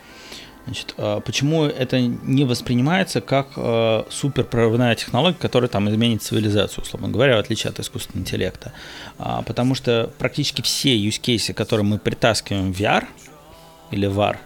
[0.67, 7.09] Значит, а почему это не воспринимается как э, суперпрорывная технология, которая там изменит цивилизацию, условно
[7.09, 8.73] говоря, в отличие от искусственного интеллекта?
[9.19, 13.05] А, потому что практически все use cases, которые мы притаскиваем в VR
[13.91, 14.39] или VAR,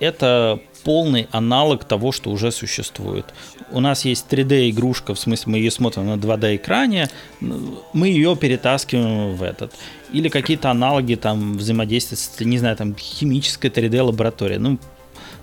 [0.00, 3.26] это полный аналог того, что уже существует.
[3.70, 7.08] У нас есть 3D-игрушка, в смысле мы ее смотрим на 2D-экране,
[7.40, 9.72] мы ее перетаскиваем в этот.
[10.12, 14.58] Или какие-то аналоги там взаимодействия с, не знаю, там химической 3D-лабораторией.
[14.58, 14.78] Ну,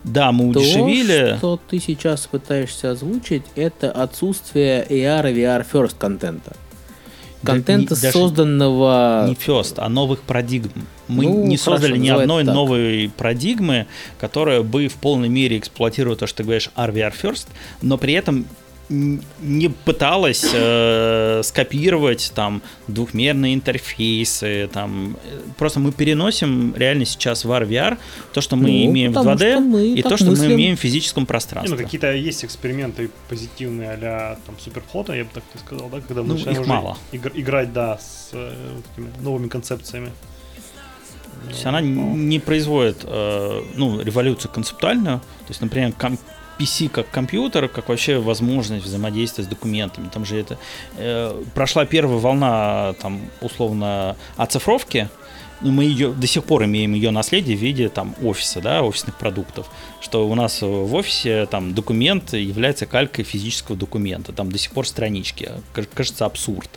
[0.04, 1.32] да, мы удешевили.
[1.32, 6.56] То, что ты сейчас пытаешься озвучить, это отсутствие AR и VR first контента.
[7.44, 9.26] Контента, да, не, созданного...
[9.28, 10.72] Не first, а новых парадигм.
[11.08, 12.54] Мы ну, не создали ни одной так.
[12.54, 13.86] новой парадигмы,
[14.20, 17.48] которая бы в полной мере эксплуатировала то, что ты говоришь, RVR first,
[17.82, 18.46] но при этом
[18.90, 25.18] не пыталась э, скопировать там двухмерные интерфейсы, там
[25.58, 27.98] просто мы переносим реально сейчас в RVR
[28.34, 30.50] то, что мы ну, имеем в 2D, и то, что мыслим.
[30.50, 31.76] мы имеем в физическом пространстве.
[31.76, 36.22] Не, ну, какие-то есть эксперименты позитивные а там суперфлота, я бы так сказал, да, когда
[36.22, 36.98] мы ну, начинаем их мало.
[37.12, 38.54] Игр- играть, да, с э,
[38.90, 40.12] такими новыми концепциями.
[41.44, 45.20] То есть она не производит э, ну, революцию концептуальную.
[45.20, 46.18] То есть, например, ком-
[46.60, 50.10] PC как компьютер, как вообще возможность взаимодействия с документами.
[50.14, 50.58] Там же это
[50.98, 55.10] э, прошла первая волна там условно оцифровки,
[55.62, 59.70] мы ее до сих пор имеем ее наследие в виде там офиса, да, офисных продуктов,
[60.02, 64.88] что у нас в офисе там документ является калькой физического документа, там до сих пор
[64.88, 65.50] странички,
[65.94, 66.70] кажется абсурд,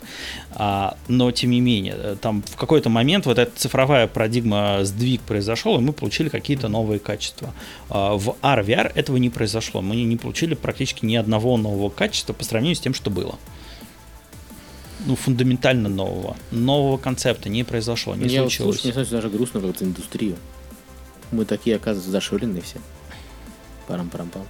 [0.51, 5.77] а, но тем не менее, там в какой-то момент вот эта цифровая парадигма сдвиг произошел,
[5.77, 7.53] и мы получили какие-то новые качества.
[7.89, 12.33] А, в AR, VR этого не произошло, мы не получили практически ни одного нового качества
[12.33, 13.37] по сравнению с тем, что было
[15.05, 18.75] ну, фундаментально нового, нового концепта не произошло, не Мне случилось.
[18.75, 20.35] Вот, слушай, мне даже грустно как-то индустрию.
[21.31, 22.79] Мы такие, оказывается, зашоренные все.
[23.87, 24.45] Парам-парам-пам.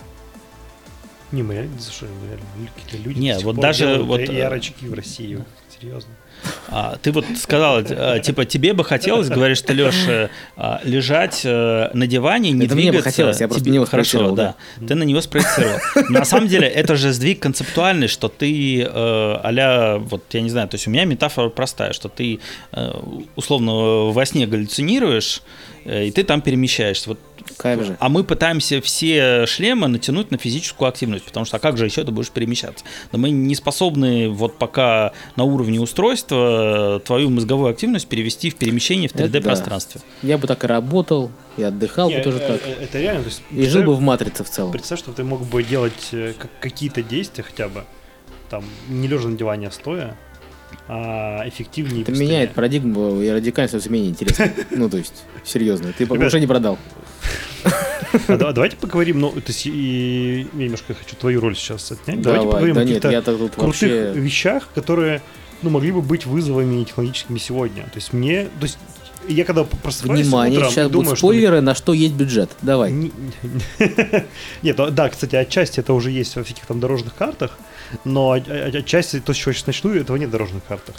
[1.31, 2.39] Не, мы реально зашоренные,
[2.75, 3.19] какие-то люди.
[3.19, 4.19] Не, вот даже вот...
[4.19, 5.43] И очки в России,
[5.79, 6.11] серьезно.
[6.67, 11.89] А, ты вот сказал, а, типа, тебе бы хотелось, говоришь ты, Леша, а, лежать а,
[11.93, 12.91] на диване, не это двигаться.
[12.91, 13.71] Мне бы хотелось, я просто тебе...
[13.71, 14.55] на него Хорошо, да.
[14.77, 14.87] да.
[14.87, 15.79] Ты на него спроецировал.
[16.09, 20.67] На самом деле, это же сдвиг концептуальный, что ты э, а вот, я не знаю,
[20.67, 22.39] то есть у меня метафора простая, что ты
[22.71, 22.91] э,
[23.35, 25.41] условно во сне галлюцинируешь,
[25.85, 27.09] и ты там перемещаешься.
[27.09, 27.19] Вот
[27.57, 27.97] Кайф же.
[27.99, 31.25] А мы пытаемся все шлемы натянуть на физическую активность.
[31.25, 32.85] потому что а как же еще ты будешь перемещаться?
[33.11, 35.79] Но мы не способны вот пока на уровне
[36.29, 40.01] устройства твою мозговую активность перевести в перемещение в 3D-пространстве.
[40.21, 40.27] Да.
[40.27, 42.61] Я бы так и работал, и отдыхал бы тоже э, так.
[42.65, 43.23] э, Это реально.
[43.23, 44.71] То есть, И жил бы в матрице в целом.
[44.71, 47.83] Представь, что ты мог бы делать э, как- какие-то действия хотя бы,
[48.49, 50.17] там, не лежа на диване, а стоя,
[50.87, 54.51] а эффективнее и Это меняет парадигму и радикально становится менее интересно.
[54.71, 55.93] Ну, то есть, серьезно.
[55.97, 56.77] Ты Ребят, уже не продал.
[58.27, 62.21] А да- давайте поговорим, ну, то есть, и я немножко хочу твою роль сейчас отнять.
[62.21, 62.61] Давайте Давай.
[62.61, 64.13] поговорим Да о каких-то крутых вообще...
[64.13, 65.21] вещах, которые,
[65.61, 67.83] ну, могли бы быть вызовами технологическими сегодня.
[67.83, 68.77] То есть мне, то есть
[69.27, 72.49] я когда просыпаюсь Внимание, утром сейчас думаю, будут что спойлеры, на что есть бюджет.
[72.61, 72.91] Давай.
[72.91, 73.11] Не-
[74.63, 77.57] Нет, ну, да, кстати, отчасти это уже есть во всяких там дорожных картах,
[78.05, 80.95] но от- от- отчасти то, с чего я сейчас начну, этого нет в дорожных картах.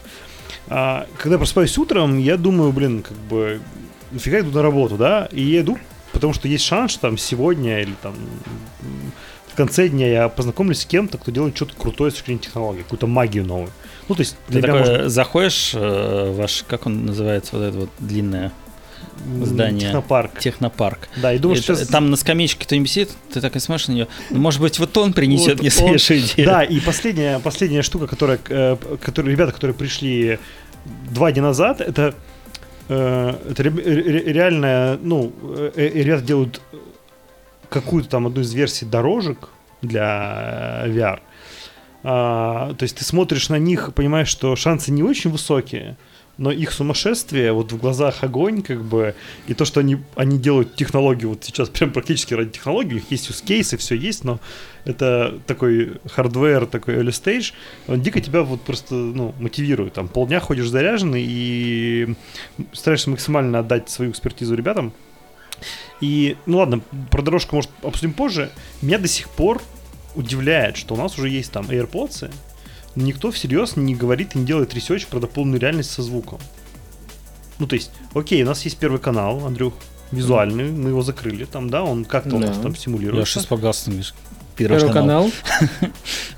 [0.69, 3.61] А, когда я просыпаюсь утром, я думаю, блин, как бы,
[4.11, 5.29] нафига я иду на работу, да?
[5.33, 5.79] И я иду,
[6.13, 8.15] потому что есть шанс, что там сегодня или там
[9.49, 13.07] в конце дня я познакомлюсь с кем-то, кто делает что-то крутое с точки технологии, какую-то
[13.07, 13.71] магию новую.
[14.11, 17.91] Ну, то есть Ты такой может, заходишь, э, ваш, как он называется, вот это вот
[18.01, 18.51] длинное
[19.45, 19.83] здание.
[19.83, 20.39] Технопарк.
[20.41, 21.09] технопарк.
[21.17, 21.87] Да, и думаешь, И сейчас...
[21.87, 24.09] Там на скамеечке кто-нибудь сидит, ты так и смотришь на нее.
[24.31, 26.49] Ну, может быть, вот он принесет Вот мне свежую идею.
[26.49, 30.41] Да, и последняя, последняя штука, которая, э, которые, ребята, которые пришли
[31.13, 32.17] два дня назад, это,
[32.89, 35.33] э, это ре- ре- реально, ну,
[35.77, 36.61] э, ребята делают
[37.69, 39.51] какую-то там одну из версий дорожек
[39.83, 41.21] для VR.
[42.03, 45.97] А, то есть ты смотришь на них, понимаешь, что шансы не очень высокие,
[46.39, 49.15] но их сумасшествие, вот в глазах огонь, как бы,
[49.47, 53.11] и то, что они, они делают технологию, вот сейчас прям практически ради технологии, у них
[53.11, 54.41] есть use case, и все есть, но
[54.87, 57.53] это такой hardware, такой early stage,
[57.89, 62.15] он дико тебя вот просто, ну, мотивирует, там, полдня ходишь заряженный и
[62.73, 64.95] стараешься максимально отдать свою экспертизу ребятам,
[66.01, 66.81] и, ну ладно,
[67.11, 69.61] про дорожку, может, обсудим позже, меня до сих пор
[70.15, 72.33] удивляет, что у нас уже есть там AirPods,
[72.97, 76.39] но никто всерьез не говорит и не делает research про дополненную реальность со звуком.
[77.59, 79.75] Ну, то есть, окей, у нас есть первый канал, Андрюх,
[80.13, 82.63] визуальный, мы его закрыли там, да, он как-то у нас Да.
[82.63, 83.39] там Я аж симулируется.
[83.41, 84.15] испугался, Миш.
[84.57, 85.31] Первый канал,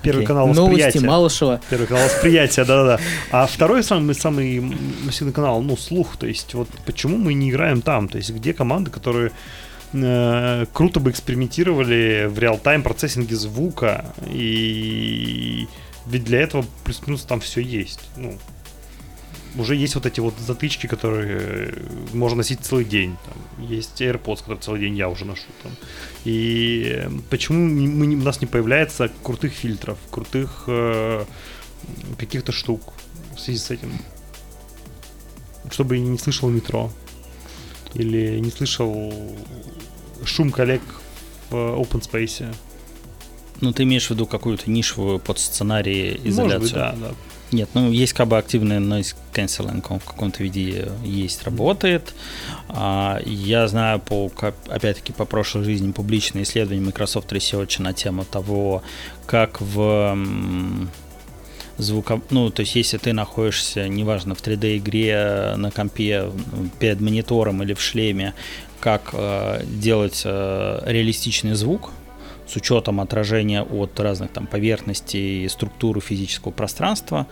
[0.03, 1.01] Первый канал новости восприятия.
[1.01, 1.61] Малышева.
[1.71, 3.01] Первый канал восприятия, да-да-да.
[3.33, 4.61] А второй самый, самый
[5.05, 6.17] массивный канал, ну, слух.
[6.17, 8.09] То есть, вот почему мы не играем там?
[8.09, 9.33] То есть, где команды, которые
[9.93, 14.15] э, круто бы экспериментировали в реал-тайм процессинге звука.
[14.31, 15.67] И
[16.07, 18.01] ведь для этого плюс-минус там все есть.
[18.17, 18.39] Ну,
[19.57, 21.73] уже есть вот эти вот затычки, которые э,
[22.13, 23.17] можно носить целый день.
[23.25, 25.47] Там есть AirPods, которые целый день я уже ношу.
[25.63, 25.73] Там.
[26.25, 31.25] И э, почему мы, у нас не появляется крутых фильтров, крутых э,
[32.19, 32.95] каких-то штук
[33.37, 33.93] в связи с этим?
[35.71, 36.91] Чтобы не слышал метро.
[37.95, 39.13] Или не слышал
[40.25, 40.83] шум коллег
[41.51, 42.55] в open space.
[43.61, 46.61] Ну, ты имеешь в виду какую-то нишевую под сценарий Может изоляцию?
[46.61, 47.15] быть, да, да.
[47.53, 52.15] Нет, ну есть как бы активный noise cancelling, он в каком-то виде есть, работает.
[52.69, 54.33] А, я знаю по,
[54.69, 58.83] опять-таки, по прошлой жизни публичные исследования Microsoft Research на тему того,
[59.27, 60.19] как в
[61.79, 67.63] звука, ну, то есть если ты находишься, неважно, в 3D-игре на компе м, перед монитором
[67.63, 68.35] или в шлеме,
[68.81, 71.91] как э, делать э, реалистичный звук,
[72.47, 77.27] с учетом отражения от разных там поверхностей, структуры физического пространства,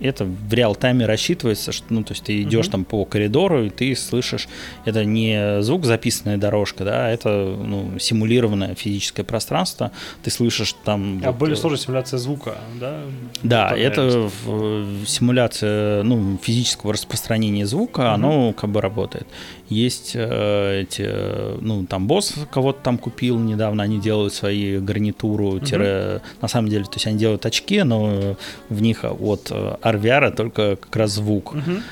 [0.00, 2.72] это в реал-тайме рассчитывается, что, ну, то есть ты идешь Мгм.
[2.72, 4.48] там по коридору, и ты слышишь,
[4.84, 9.90] это не звук записанная дорожка, да, а это ну, симулированное физическое пространство,
[10.22, 11.20] ты слышишь там...
[11.24, 13.00] А вот, более э, сложная симуляция звука, да?
[13.42, 18.10] да, это в- в симуляция ну, физического распространения звука, Мгм.
[18.14, 19.26] оно как бы работает.
[19.68, 25.60] Есть э, эти, э, ну, там босс кого-то там купил недавно, они делают свои гарнитуру,
[25.60, 28.36] тире- на самом деле, то есть они делают очки, но
[28.70, 31.52] в них от э, RVR только как раз звук.
[31.54, 31.82] Мгм.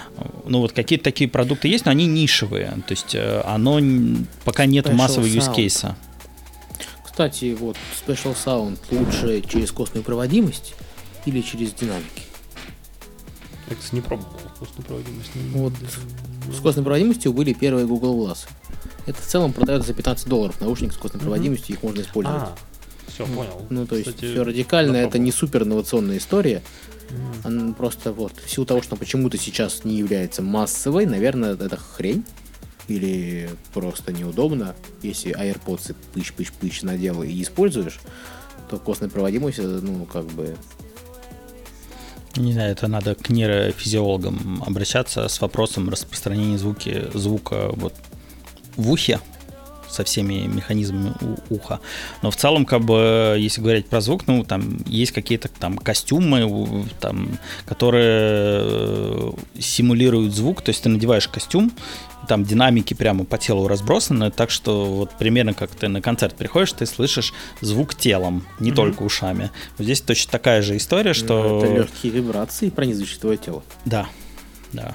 [0.46, 3.78] Ну, вот какие-то такие продукты есть, но они нишевые, то есть э, оно
[4.44, 5.34] пока нет Special массового sound.
[5.34, 5.96] юзкейса.
[7.04, 10.74] Кстати, вот Special Sound лучше через костную проводимость
[11.26, 12.22] или через динамики?
[13.68, 15.30] Я, кстати, не пробовал вкусную проводимость.
[15.34, 15.72] Не- Вот.
[15.74, 16.00] даже-
[16.52, 18.46] С костной проводимостью были первые Google Glass.
[19.06, 20.60] Это в целом продается за 15 долларов.
[20.60, 22.42] Наушник с костной проводимостью, их можно использовать.
[22.42, 22.56] А,
[23.08, 23.66] все, понял.
[23.70, 26.62] Ну, то есть, Кстати, все радикально, это не супер инновационная история.
[27.44, 32.24] Она просто вот, в силу того, что почему-то сейчас не является массовой, наверное, это хрень.
[32.88, 34.76] Или просто неудобно.
[35.02, 37.98] Если AirPods и пыч-пыч-пыч надел и используешь,
[38.70, 40.56] то костная проводимость, это, ну, как бы...
[42.36, 47.94] Не знаю, это надо к нейрофизиологам обращаться с вопросом распространения звуки, звука вот
[48.76, 49.20] в ухе.
[49.88, 51.80] Со всеми механизмами у- уха.
[52.22, 56.84] Но в целом, как бы, если говорить про звук, ну, там есть какие-то там костюмы,
[57.00, 61.72] там, которые э, симулируют звук, то есть ты надеваешь костюм,
[62.28, 66.72] там динамики прямо по телу разбросаны, так что вот примерно как ты на концерт приходишь,
[66.72, 68.76] ты слышишь звук телом, не Мгм.
[68.76, 69.50] только ушами.
[69.78, 71.42] Вот здесь точно такая же история, что...
[71.42, 73.62] Ну, Это легкие вибрации, пронизывающие твое тело.
[73.84, 74.08] Да,
[74.72, 74.94] да.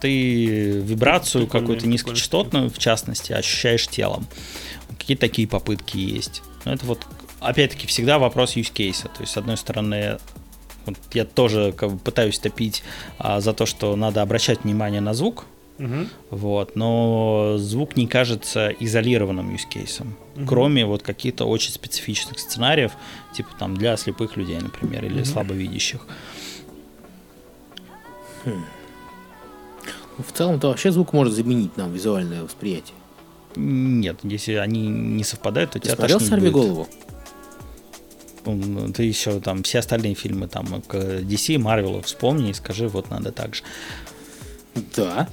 [0.00, 4.26] Ты вибрацию Прикольная- какую-то низкочастотную, в частности, ощущаешь телом.
[4.98, 6.42] Какие такие попытки есть.
[6.64, 7.00] Но это вот,
[7.40, 9.02] опять-таки, всегда вопрос use case.
[9.04, 10.18] То есть, с одной стороны,
[10.86, 12.82] вот я тоже как бы, пытаюсь топить
[13.18, 15.44] а, за то, что надо обращать внимание на звук,
[15.78, 16.08] Мгм.
[16.30, 20.46] вот, но звук не кажется изолированным use кейсом, Мгм.
[20.46, 22.92] кроме вот каких-то очень специфичных сценариев,
[23.34, 25.24] типа там для слепых людей, например, или Мгм.
[25.24, 26.06] слабовидящих.
[28.44, 28.54] Ну,
[30.26, 32.94] В целом-то вообще звук может заменить нам визуальное восприятие.
[33.56, 36.88] Нет, если они не совпадают, то Ты тебя смотрел «Сорви голову»?
[38.94, 43.54] Ты еще там все остальные фильмы там DC, Marvel вспомни и скажи, вот надо так
[43.54, 43.62] же.
[44.96, 45.28] Да.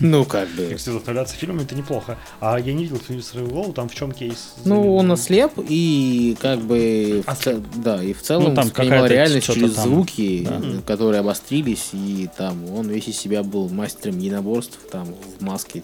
[0.00, 0.62] Ну, как бы.
[0.62, 2.18] Если вдохновляться фильмами, это неплохо.
[2.40, 4.54] А я не видел фильм «Сорви голову», там в чем кейс?
[4.64, 7.22] Ну, он ослеп и как бы...
[7.26, 7.56] в Ослеп.
[7.56, 10.60] ц- Да, и в целом Ну, там воспринимал какая-то реальность через там, звуки, да.
[10.62, 15.82] э, которые обострились, и там он весь из себя был мастером единоборств, там, в маске.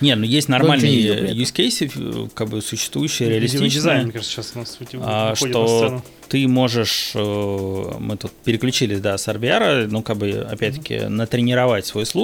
[0.00, 4.04] Не, ну есть не нормальные use cases, как бы существующие, реалистичные.
[4.04, 9.18] мне кажется, сейчас у нас а, на что ты можешь, э, мы тут переключились, да,
[9.18, 12.19] с RVR, ну, как бы, опять-таки, натренировать свой слух,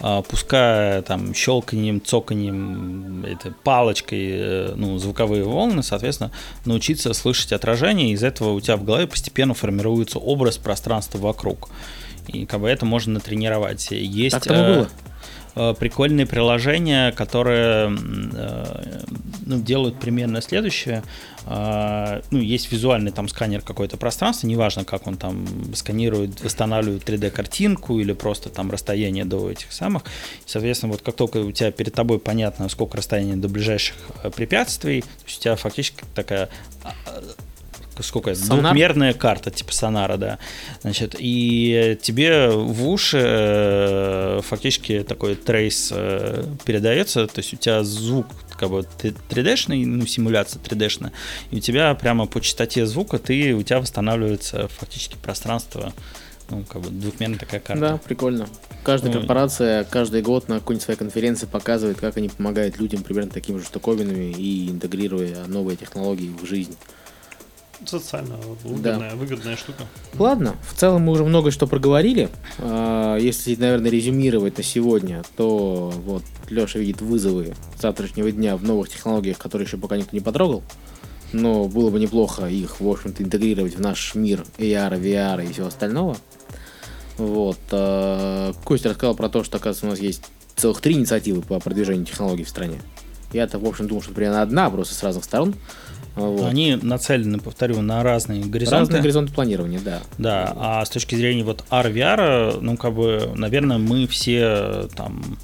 [0.00, 6.30] а, пускай там щелканием, цоканием, этой палочкой, э, ну, звуковые волны, соответственно,
[6.64, 11.68] научиться слышать отражение, из этого у тебя в голове постепенно формируется образ пространства вокруг.
[12.28, 13.88] И как бы это можно натренировать.
[13.90, 14.88] Есть, Так тому э, было.
[15.54, 17.96] Э, прикольные приложения, которые
[18.32, 19.00] э,
[19.46, 21.02] ну, делают примерно следующее.
[21.46, 27.98] А, Ну, есть визуальный там сканер какое-то пространство, неважно, как он там сканирует, восстанавливает 3D-картинку
[27.98, 30.04] или просто там расстояние до этих самых.
[30.46, 35.00] Соответственно, вот как только у тебя перед тобой понятно, сколько расстояние до ближайших э, препятствий,
[35.02, 36.48] то есть у тебя фактически такая
[36.84, 37.22] а,
[38.02, 38.62] сколько это, Сонар?
[38.62, 40.38] двухмерная карта типа сонара, да.
[40.82, 47.82] Значит, и тебе в уши э, фактически такой трейс э, передается, то есть у тебя
[47.84, 48.26] звук
[48.58, 51.12] как бы 3D-шный, ну, симуляция 3D-шная,
[51.50, 55.94] и у тебя прямо по частоте звука ты, у тебя восстанавливается фактически пространство,
[56.50, 57.80] ну, как бы двухмерная такая карта.
[57.80, 58.46] Да, прикольно.
[58.82, 63.30] Каждая Ну, корпорация каждый год на какой-нибудь своей конференции показывает, как они помогают людям примерно
[63.30, 66.76] такими же штуковинами и интегрируя новые технологии в жизнь.
[67.86, 69.84] Социально выгодная, выгодная штука.
[70.18, 72.28] Ладно, в целом мы уже много что проговорили.
[72.58, 78.88] А, Если, наверное, резюмировать на сегодня, то вот Леша видит вызовы завтрашнего дня в новых
[78.90, 80.62] технологиях, которые еще пока никто не потрогал.
[81.32, 85.68] Но было бы неплохо их, в общем-то, интегрировать в наш мир AR, VR и всего
[85.68, 86.16] остального.
[87.16, 87.58] Вот.
[87.70, 90.22] а, Костя рассказал про то, что, оказывается, у нас есть
[90.56, 92.80] целых три инициативы по продвижению технологий в стране.
[93.32, 95.54] Я-то, в общем, думал, что примерно одна, просто с разных сторон.
[96.28, 96.46] Вот.
[96.48, 98.80] Они нацелены, повторю, на разные горизонты.
[98.80, 100.00] Разные горизонты планирования, да.
[100.18, 105.38] Да, а с точки зрения вот RVR, ну, как бы, наверное, мы все там,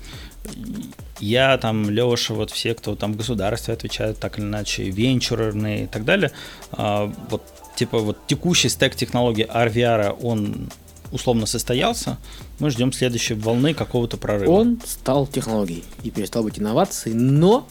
[1.20, 5.87] я там, Леша, вот все, кто там в государстве отвечают, так или иначе, венчурные и
[5.87, 6.31] так далее,
[6.72, 7.43] а, вот,
[7.77, 10.68] типа, вот текущий стек технологий RVR, он
[11.12, 12.18] условно состоялся,
[12.59, 14.51] мы ждем следующей волны какого-то прорыва.
[14.51, 17.66] Он стал технологией и перестал быть инновацией, но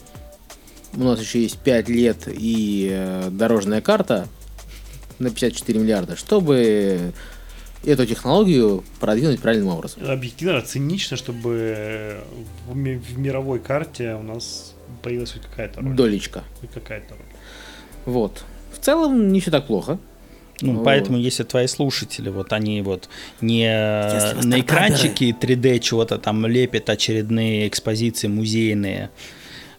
[0.95, 4.27] у нас еще есть 5 лет и э, дорожная карта
[5.19, 7.13] на 54 миллиарда, чтобы
[7.85, 10.03] эту технологию продвинуть правильным образом.
[10.09, 12.17] Объективно, цинично, чтобы
[12.67, 14.73] в, ми- в мировой карте у нас
[15.03, 15.93] появилась хоть какая-то роль.
[15.95, 16.43] Долечка.
[16.61, 17.25] Хоть какая-то роль.
[18.05, 18.43] Вот.
[18.73, 19.99] В целом не все так плохо.
[20.61, 20.85] Ну, Вот.
[20.85, 23.09] поэтому, если твои слушатели, вот они вот
[23.41, 29.09] не на экранчике 3D чего-то там лепят очередные экспозиции музейные,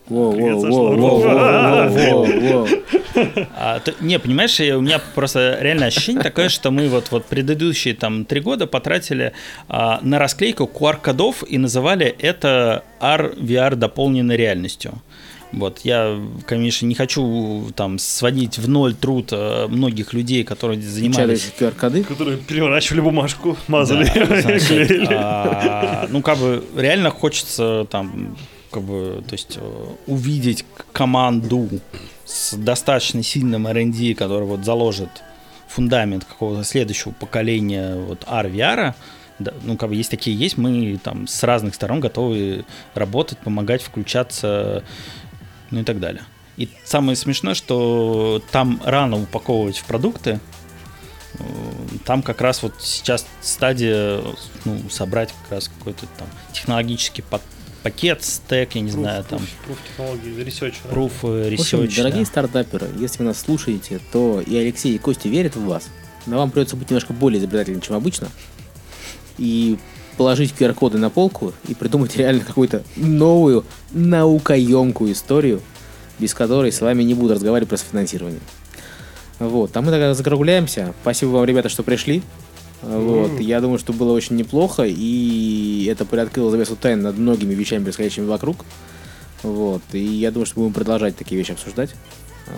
[0.08, 3.80] Во, Привет, во, Саша во, во, во, во, во, во.
[3.80, 8.24] То- не, понимаешь, у меня просто реально ощущение такое, что мы вот, вот предыдущие там
[8.24, 9.32] три года потратили
[9.68, 14.94] а, на расклейку QR-кодов и называли это AR-VR дополненной реальностью.
[15.52, 21.52] Вот, я, конечно, не хочу там сводить в ноль труд э, многих людей, которые занимались
[21.58, 22.02] QR-коды.
[22.04, 28.36] Которые переворачивали бумажку, мазали, Да, значит, а, ну, как бы, реально хочется там,
[28.76, 31.66] как бы, то есть, э, увидеть команду
[32.26, 35.08] с достаточно сильным R&D, который вот заложит
[35.66, 38.92] фундамент какого-то следующего поколения вот RVR,
[39.38, 43.80] да, ну, как бы есть такие есть, мы там с разных сторон готовы работать, помогать,
[43.80, 44.84] включаться.
[45.70, 46.24] ну и так далее.
[46.58, 50.38] И самое смешное, что там рано упаковывать в продукты,
[51.38, 51.44] э,
[52.04, 54.20] там как раз вот сейчас стадия
[54.66, 57.22] ну, собрать как раз какой-то там технологический
[57.90, 60.90] пакет, стек, я не Proof- знаю, там, proof- технологии, research, да.
[60.90, 62.30] proof, э, В общем, дорогие да.
[62.30, 65.84] стартаперы, если вы нас слушаете, то и Алексей, и Костя верят в вас.
[66.26, 68.28] Но вам придется быть немножко более изобретательным, чем обычно.
[69.38, 69.78] И
[70.16, 75.62] положить QR-коды на полку и придумать реально какую-то новую, наукоемкую историю,
[76.18, 78.40] без которой с вами не буду разговаривать про финансирование.
[79.38, 80.92] Вот, а мы тогда закругляемся.
[81.02, 82.22] Спасибо вам, ребята, что пришли.
[82.82, 87.82] Вот, я думаю, что было очень неплохо, и это приоткрыло завесу тайн над многими вещами,
[87.82, 88.64] происходящими вокруг.
[89.42, 91.94] Вот, и я думаю, что будем продолжать такие вещи обсуждать.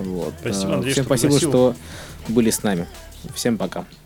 [0.01, 0.35] Вот.
[0.41, 1.51] Спасибо, А, Андрей, Всем что спасибо, пригласил.
[1.51, 1.77] что
[2.33, 2.87] были с нами.
[3.35, 3.85] Всем пока.